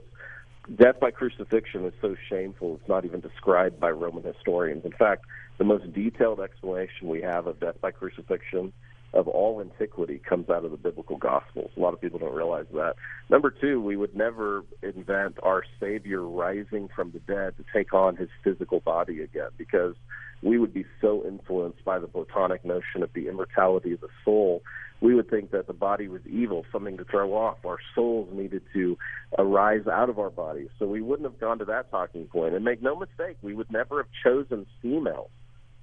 death 0.74 0.98
by 1.00 1.10
crucifixion 1.10 1.84
is 1.84 1.92
so 2.00 2.16
shameful 2.28 2.76
it's 2.76 2.88
not 2.88 3.04
even 3.04 3.20
described 3.20 3.78
by 3.78 3.90
Roman 3.90 4.22
historians. 4.22 4.84
In 4.84 4.92
fact, 4.92 5.24
the 5.58 5.64
most 5.64 5.92
detailed 5.92 6.40
explanation 6.40 7.08
we 7.08 7.22
have 7.22 7.46
of 7.46 7.60
death 7.60 7.80
by 7.80 7.90
crucifixion 7.90 8.72
of 9.14 9.28
all 9.28 9.60
antiquity 9.60 10.20
comes 10.28 10.50
out 10.50 10.64
of 10.64 10.70
the 10.70 10.76
biblical 10.76 11.16
gospels. 11.16 11.70
A 11.76 11.80
lot 11.80 11.94
of 11.94 12.00
people 12.00 12.18
don't 12.18 12.34
realize 12.34 12.66
that. 12.72 12.94
Number 13.30 13.50
two, 13.50 13.80
we 13.80 13.96
would 13.96 14.14
never 14.14 14.62
invent 14.82 15.38
our 15.42 15.62
Savior 15.80 16.22
rising 16.22 16.88
from 16.94 17.12
the 17.12 17.20
dead 17.20 17.56
to 17.56 17.64
take 17.72 17.94
on 17.94 18.16
his 18.16 18.28
physical 18.44 18.80
body 18.80 19.22
again 19.22 19.50
because 19.56 19.94
we 20.42 20.58
would 20.58 20.74
be 20.74 20.84
so 21.00 21.24
influenced 21.26 21.84
by 21.84 21.98
the 21.98 22.08
Platonic 22.08 22.64
notion 22.64 23.02
of 23.02 23.10
the 23.14 23.28
immortality 23.28 23.92
of 23.92 24.00
the 24.00 24.08
soul. 24.24 24.62
We 25.00 25.14
would 25.14 25.28
think 25.28 25.50
that 25.50 25.66
the 25.66 25.72
body 25.72 26.08
was 26.08 26.22
evil, 26.26 26.64
something 26.72 26.96
to 26.98 27.04
throw 27.04 27.34
off. 27.34 27.58
Our 27.64 27.78
souls 27.94 28.28
needed 28.32 28.62
to 28.74 28.96
arise 29.38 29.86
out 29.86 30.08
of 30.08 30.18
our 30.18 30.30
bodies. 30.30 30.68
So 30.78 30.86
we 30.86 31.02
wouldn't 31.02 31.30
have 31.30 31.40
gone 31.40 31.58
to 31.58 31.64
that 31.66 31.90
talking 31.90 32.26
point. 32.26 32.54
And 32.54 32.64
make 32.64 32.82
no 32.82 32.96
mistake, 32.96 33.36
we 33.42 33.54
would 33.54 33.70
never 33.70 33.98
have 33.98 34.06
chosen 34.22 34.66
females 34.80 35.30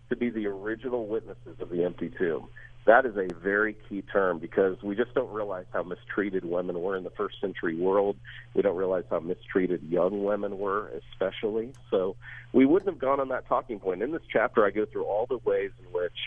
to 0.09 0.15
be 0.15 0.29
the 0.29 0.47
original 0.47 1.07
witnesses 1.07 1.57
of 1.59 1.69
the 1.69 1.83
empty 1.83 2.11
tomb 2.17 2.47
that 2.85 3.05
is 3.05 3.15
a 3.15 3.33
very 3.33 3.75
key 3.87 4.01
term 4.01 4.39
because 4.39 4.81
we 4.83 4.95
just 4.95 5.13
don't 5.13 5.31
realize 5.31 5.65
how 5.71 5.83
mistreated 5.83 6.43
women 6.43 6.81
were 6.81 6.97
in 6.97 7.03
the 7.03 7.09
first 7.11 7.39
century 7.39 7.75
world. 7.75 8.17
We 8.53 8.61
don't 8.61 8.75
realize 8.75 9.03
how 9.09 9.19
mistreated 9.19 9.83
young 9.89 10.23
women 10.23 10.57
were, 10.57 10.91
especially. 11.11 11.73
So 11.89 12.15
we 12.51 12.65
wouldn't 12.65 12.89
have 12.89 12.99
gone 12.99 13.19
on 13.19 13.29
that 13.29 13.47
talking 13.47 13.79
point. 13.79 14.03
In 14.03 14.11
this 14.11 14.21
chapter, 14.31 14.65
I 14.65 14.71
go 14.71 14.85
through 14.85 15.05
all 15.05 15.25
the 15.27 15.37
ways 15.37 15.71
in 15.79 15.93
which 15.93 16.17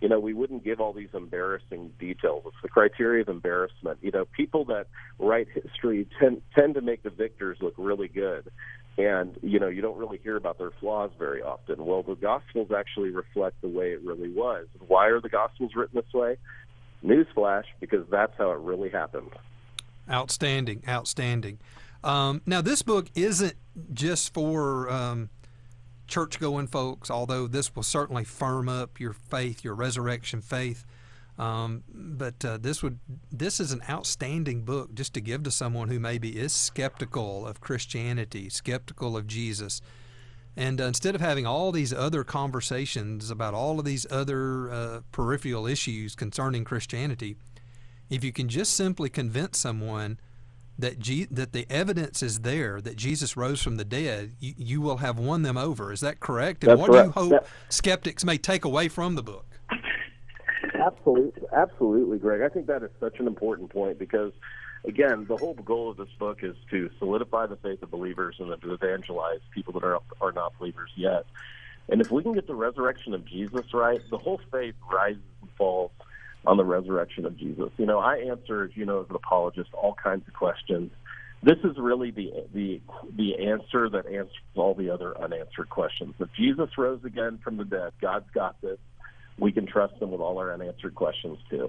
you 0.00 0.10
know, 0.10 0.20
we 0.20 0.34
wouldn't 0.34 0.62
give 0.62 0.78
all 0.78 0.92
these 0.92 1.08
embarrassing 1.14 1.90
details. 1.98 2.42
It's 2.46 2.56
the 2.62 2.68
criteria 2.68 3.22
of 3.22 3.28
embarrassment. 3.28 3.98
You 4.02 4.10
know, 4.10 4.26
people 4.26 4.66
that 4.66 4.88
write 5.18 5.48
history 5.54 6.06
tend 6.20 6.42
tend 6.54 6.74
to 6.74 6.82
make 6.82 7.02
the 7.02 7.10
victors 7.10 7.56
look 7.62 7.72
really 7.78 8.08
good 8.08 8.50
and 8.98 9.36
you 9.42 9.58
know 9.58 9.68
you 9.68 9.82
don't 9.82 9.98
really 9.98 10.18
hear 10.22 10.36
about 10.36 10.58
their 10.58 10.70
flaws 10.80 11.10
very 11.18 11.42
often. 11.42 11.84
Well 11.84 12.02
the 12.02 12.14
gospels 12.14 12.70
actually 12.76 13.10
reflect 13.10 13.60
the 13.60 13.68
way 13.68 13.92
it 13.92 14.00
really 14.02 14.30
was. 14.30 14.66
Why 14.86 15.06
are 15.08 15.20
the 15.20 15.28
gospels 15.28 15.72
written 15.74 16.00
this 16.00 16.12
way? 16.14 16.36
Newsflash 17.04 17.64
because 17.80 18.06
that's 18.10 18.32
how 18.38 18.50
it 18.52 18.58
really 18.60 18.90
happened. 18.90 19.30
Outstanding 20.10 20.82
outstanding. 20.88 21.58
Um, 22.02 22.42
now 22.46 22.60
this 22.60 22.82
book 22.82 23.08
isn't 23.14 23.54
just 23.92 24.32
for 24.32 24.88
um, 24.90 25.30
church 26.06 26.38
going 26.38 26.66
folks 26.66 27.10
although 27.10 27.46
this 27.46 27.74
will 27.74 27.82
certainly 27.82 28.24
firm 28.24 28.68
up 28.68 29.00
your 29.00 29.12
faith 29.12 29.64
your 29.64 29.74
resurrection 29.74 30.40
faith 30.40 30.86
um, 31.38 31.84
but 31.88 32.42
uh, 32.44 32.56
this 32.58 32.82
would 32.82 32.98
this 33.30 33.60
is 33.60 33.72
an 33.72 33.82
outstanding 33.88 34.62
book 34.62 34.94
just 34.94 35.12
to 35.14 35.20
give 35.20 35.42
to 35.42 35.50
someone 35.50 35.88
who 35.88 36.00
maybe 36.00 36.30
is 36.38 36.52
skeptical 36.52 37.46
of 37.46 37.60
Christianity, 37.60 38.48
skeptical 38.48 39.16
of 39.16 39.26
Jesus. 39.26 39.80
And 40.56 40.80
uh, 40.80 40.84
instead 40.84 41.14
of 41.14 41.20
having 41.20 41.46
all 41.46 41.70
these 41.72 41.92
other 41.92 42.24
conversations 42.24 43.30
about 43.30 43.52
all 43.52 43.78
of 43.78 43.84
these 43.84 44.06
other 44.10 44.70
uh, 44.70 45.00
peripheral 45.12 45.66
issues 45.66 46.14
concerning 46.14 46.64
Christianity, 46.64 47.36
if 48.08 48.24
you 48.24 48.32
can 48.32 48.48
just 48.48 48.74
simply 48.74 49.10
convince 49.10 49.58
someone 49.58 50.18
that 50.78 50.98
G- 50.98 51.28
that 51.30 51.52
the 51.52 51.66
evidence 51.68 52.22
is 52.22 52.40
there 52.40 52.80
that 52.80 52.96
Jesus 52.96 53.36
rose 53.36 53.62
from 53.62 53.76
the 53.76 53.84
dead, 53.84 54.36
you, 54.40 54.54
you 54.56 54.80
will 54.80 54.98
have 54.98 55.18
won 55.18 55.42
them 55.42 55.58
over. 55.58 55.92
Is 55.92 56.00
that 56.00 56.20
correct? 56.20 56.64
And 56.64 56.70
That's 56.70 56.80
what 56.80 56.90
correct. 56.90 57.14
do 57.14 57.24
you 57.24 57.30
hope 57.30 57.46
skeptics 57.68 58.24
may 58.24 58.38
take 58.38 58.64
away 58.64 58.88
from 58.88 59.14
the 59.14 59.22
book? 59.22 59.55
Absolutely, 60.86 61.42
absolutely, 61.52 62.18
Greg. 62.18 62.42
I 62.42 62.48
think 62.48 62.66
that 62.66 62.82
is 62.84 62.90
such 63.00 63.18
an 63.18 63.26
important 63.26 63.70
point 63.70 63.98
because, 63.98 64.32
again, 64.84 65.26
the 65.28 65.36
whole 65.36 65.54
goal 65.54 65.90
of 65.90 65.96
this 65.96 66.08
book 66.18 66.38
is 66.42 66.54
to 66.70 66.90
solidify 67.00 67.46
the 67.46 67.56
faith 67.56 67.82
of 67.82 67.90
believers 67.90 68.36
and 68.38 68.60
to 68.62 68.72
evangelize 68.72 69.40
people 69.52 69.72
that 69.72 69.82
are 69.82 69.98
are 70.20 70.32
not 70.32 70.56
believers 70.58 70.90
yet. 70.96 71.26
And 71.88 72.00
if 72.00 72.10
we 72.12 72.22
can 72.22 72.34
get 72.34 72.46
the 72.46 72.54
resurrection 72.54 73.14
of 73.14 73.24
Jesus 73.24 73.74
right, 73.74 74.00
the 74.10 74.18
whole 74.18 74.40
faith 74.52 74.74
rises 74.90 75.22
and 75.40 75.50
falls 75.58 75.90
on 76.46 76.56
the 76.56 76.64
resurrection 76.64 77.26
of 77.26 77.36
Jesus. 77.36 77.70
You 77.78 77.86
know, 77.86 77.98
I 77.98 78.18
answer, 78.18 78.70
you 78.74 78.84
know, 78.84 79.00
as 79.00 79.10
an 79.10 79.16
apologist, 79.16 79.70
all 79.74 79.94
kinds 79.94 80.26
of 80.28 80.34
questions. 80.34 80.92
This 81.42 81.58
is 81.64 81.76
really 81.78 82.12
the 82.12 82.32
the 82.54 82.80
the 83.16 83.48
answer 83.48 83.88
that 83.90 84.06
answers 84.06 84.30
all 84.54 84.74
the 84.74 84.90
other 84.90 85.20
unanswered 85.20 85.68
questions. 85.68 86.14
If 86.20 86.32
Jesus 86.32 86.70
rose 86.78 87.04
again 87.04 87.38
from 87.42 87.56
the 87.56 87.64
dead, 87.64 87.92
God's 88.00 88.30
got 88.32 88.60
this 88.62 88.78
we 89.38 89.52
can 89.52 89.66
trust 89.66 89.98
them 90.00 90.10
with 90.10 90.20
all 90.20 90.38
our 90.38 90.52
unanswered 90.52 90.94
questions 90.94 91.38
too. 91.50 91.68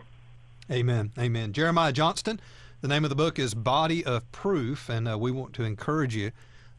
Amen. 0.72 1.12
Amen. 1.18 1.54
Jeremiah 1.54 1.92
Johnston, 1.92 2.40
the 2.82 2.88
name 2.88 3.04
of 3.04 3.10
the 3.10 3.16
book 3.16 3.40
is 3.40 3.54
Body 3.54 4.04
of 4.04 4.30
Proof, 4.32 4.90
and 4.90 5.08
uh, 5.08 5.18
we 5.18 5.32
want 5.32 5.54
to 5.54 5.64
encourage 5.64 6.16
you. 6.16 6.32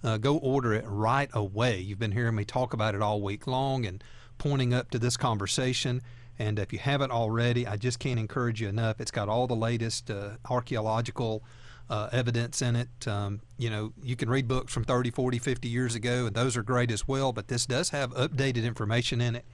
Uh, 0.04 0.16
go 0.16 0.36
order 0.36 0.72
it 0.74 0.84
right 0.86 1.28
away. 1.32 1.80
You've 1.80 1.98
been 1.98 2.12
hearing 2.12 2.36
me 2.36 2.44
talk 2.44 2.72
about 2.72 2.94
it 2.94 3.02
all 3.02 3.20
week 3.20 3.48
long 3.48 3.84
and 3.84 4.04
pointing 4.38 4.72
up 4.72 4.90
to 4.92 4.98
this 4.98 5.16
conversation. 5.16 6.02
And 6.38 6.58
if 6.60 6.72
you 6.72 6.78
haven't 6.78 7.10
already, 7.10 7.66
I 7.66 7.76
just 7.76 7.98
can't 7.98 8.20
encourage 8.20 8.60
you 8.60 8.68
enough. 8.68 9.00
It's 9.00 9.10
got 9.10 9.28
all 9.28 9.48
the 9.48 9.56
latest 9.56 10.08
uh, 10.08 10.36
archaeological 10.48 11.42
uh, 11.90 12.10
evidence 12.12 12.62
in 12.62 12.76
it. 12.76 13.08
Um, 13.08 13.40
you 13.58 13.70
know, 13.70 13.92
you 14.00 14.14
can 14.14 14.30
read 14.30 14.46
books 14.46 14.72
from 14.72 14.84
30, 14.84 15.10
40, 15.10 15.38
50 15.38 15.68
years 15.68 15.96
ago, 15.96 16.26
and 16.26 16.36
those 16.36 16.56
are 16.56 16.62
great 16.62 16.92
as 16.92 17.08
well, 17.08 17.32
but 17.32 17.48
this 17.48 17.66
does 17.66 17.90
have 17.90 18.14
updated 18.14 18.64
information 18.64 19.20
in 19.20 19.34
it 19.34 19.44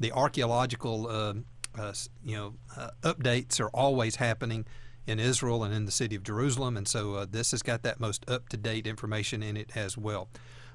the 0.00 0.12
archaeological 0.12 1.06
uh, 1.08 1.34
uh, 1.78 1.92
you 2.24 2.36
know 2.36 2.54
uh, 2.76 2.90
updates 3.02 3.60
are 3.60 3.70
always 3.70 4.16
happening 4.16 4.66
in 5.06 5.18
Israel 5.18 5.64
and 5.64 5.74
in 5.74 5.84
the 5.84 5.90
city 5.90 6.14
of 6.14 6.22
Jerusalem, 6.22 6.76
and 6.76 6.86
so 6.86 7.14
uh, 7.14 7.26
this 7.28 7.50
has 7.50 7.62
got 7.62 7.82
that 7.82 7.98
most 7.98 8.28
up 8.28 8.48
to 8.50 8.56
date 8.56 8.86
information 8.86 9.42
in 9.42 9.56
it 9.56 9.70
as 9.74 9.96
well. 9.96 10.28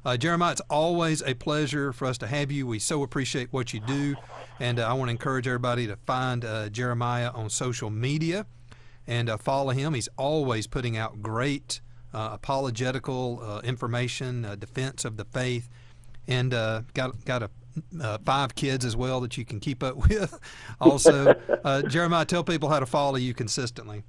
Uh, 0.03 0.17
Jeremiah, 0.17 0.51
it's 0.51 0.61
always 0.69 1.21
a 1.23 1.33
pleasure 1.33 1.93
for 1.93 2.05
us 2.05 2.17
to 2.19 2.27
have 2.27 2.51
you. 2.51 2.67
We 2.67 2.79
so 2.79 3.03
appreciate 3.03 3.51
what 3.51 3.73
you 3.73 3.79
do, 3.79 4.15
and 4.59 4.79
I 4.79 4.93
want 4.93 5.09
to 5.09 5.11
encourage 5.11 5.47
everybody 5.47 5.87
to 5.87 5.95
find 6.05 6.45
Jeremiah 6.71 7.31
on 7.31 7.49
social 7.49 7.89
media 7.89 8.45
and 9.05 9.29
follow 9.39 9.71
him. 9.71 9.93
He's 9.93 10.09
always 10.17 10.67
putting 10.67 10.97
out 10.97 11.21
great 11.21 11.81
apologetical 12.13 13.61
information, 13.61 14.43
defense 14.59 15.03
of 15.03 15.17
the 15.17 15.25
faith, 15.25 15.69
and 16.27 16.51
got 16.93 17.25
got 17.25 17.43
a 17.43 17.49
uh, 18.01 18.17
five 18.25 18.55
kids 18.55 18.85
as 18.85 18.95
well 18.95 19.21
that 19.21 19.37
you 19.37 19.45
can 19.45 19.59
keep 19.59 19.83
up 19.83 19.95
with. 20.09 20.39
Also, 20.79 21.33
uh, 21.63 21.81
Jeremiah, 21.83 22.25
tell 22.25 22.43
people 22.43 22.69
how 22.69 22.79
to 22.79 22.85
follow 22.85 23.15
you 23.15 23.33
consistently. 23.33 24.03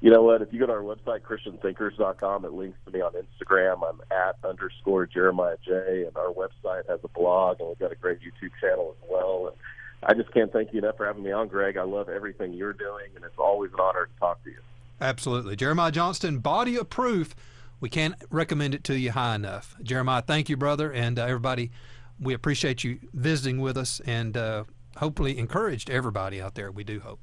You 0.00 0.10
know 0.10 0.22
what? 0.22 0.42
If 0.42 0.52
you 0.52 0.58
go 0.58 0.66
to 0.66 0.72
our 0.72 0.82
website, 0.82 1.20
ChristianThinkers.com, 1.20 2.44
it 2.44 2.52
links 2.52 2.76
to 2.86 2.90
me 2.90 3.00
on 3.00 3.12
Instagram. 3.12 3.88
I'm 3.88 4.00
at 4.10 4.34
underscore 4.44 5.06
Jeremiah 5.06 5.56
J, 5.64 6.06
and 6.06 6.16
our 6.16 6.32
website 6.32 6.88
has 6.88 6.98
a 7.04 7.08
blog, 7.08 7.60
and 7.60 7.68
we've 7.68 7.78
got 7.78 7.92
a 7.92 7.94
great 7.94 8.18
YouTube 8.18 8.50
channel 8.60 8.96
as 9.00 9.08
well. 9.08 9.46
And 9.46 9.56
I 10.02 10.14
just 10.14 10.34
can't 10.34 10.52
thank 10.52 10.72
you 10.72 10.80
enough 10.80 10.96
for 10.96 11.06
having 11.06 11.22
me 11.22 11.30
on, 11.30 11.46
Greg. 11.46 11.76
I 11.76 11.84
love 11.84 12.08
everything 12.08 12.52
you're 12.52 12.72
doing, 12.72 13.06
and 13.14 13.24
it's 13.24 13.38
always 13.38 13.72
an 13.74 13.78
honor 13.78 14.06
to 14.06 14.18
talk 14.18 14.42
to 14.42 14.50
you. 14.50 14.58
Absolutely. 15.00 15.54
Jeremiah 15.54 15.92
Johnston, 15.92 16.40
Body 16.40 16.76
of 16.76 16.90
Proof 16.90 17.36
we 17.82 17.90
can't 17.90 18.14
recommend 18.30 18.76
it 18.76 18.84
to 18.84 18.96
you 18.96 19.10
high 19.10 19.34
enough. 19.34 19.76
Jeremiah, 19.82 20.22
thank 20.22 20.48
you, 20.48 20.56
brother, 20.56 20.92
and 20.92 21.18
uh, 21.18 21.24
everybody. 21.24 21.72
We 22.20 22.32
appreciate 22.32 22.84
you 22.84 23.00
visiting 23.12 23.60
with 23.60 23.76
us, 23.76 24.00
and 24.06 24.36
uh, 24.36 24.64
hopefully 24.98 25.36
encouraged 25.36 25.90
everybody 25.90 26.40
out 26.40 26.54
there. 26.54 26.70
We 26.70 26.84
do 26.84 27.00
hope. 27.00 27.18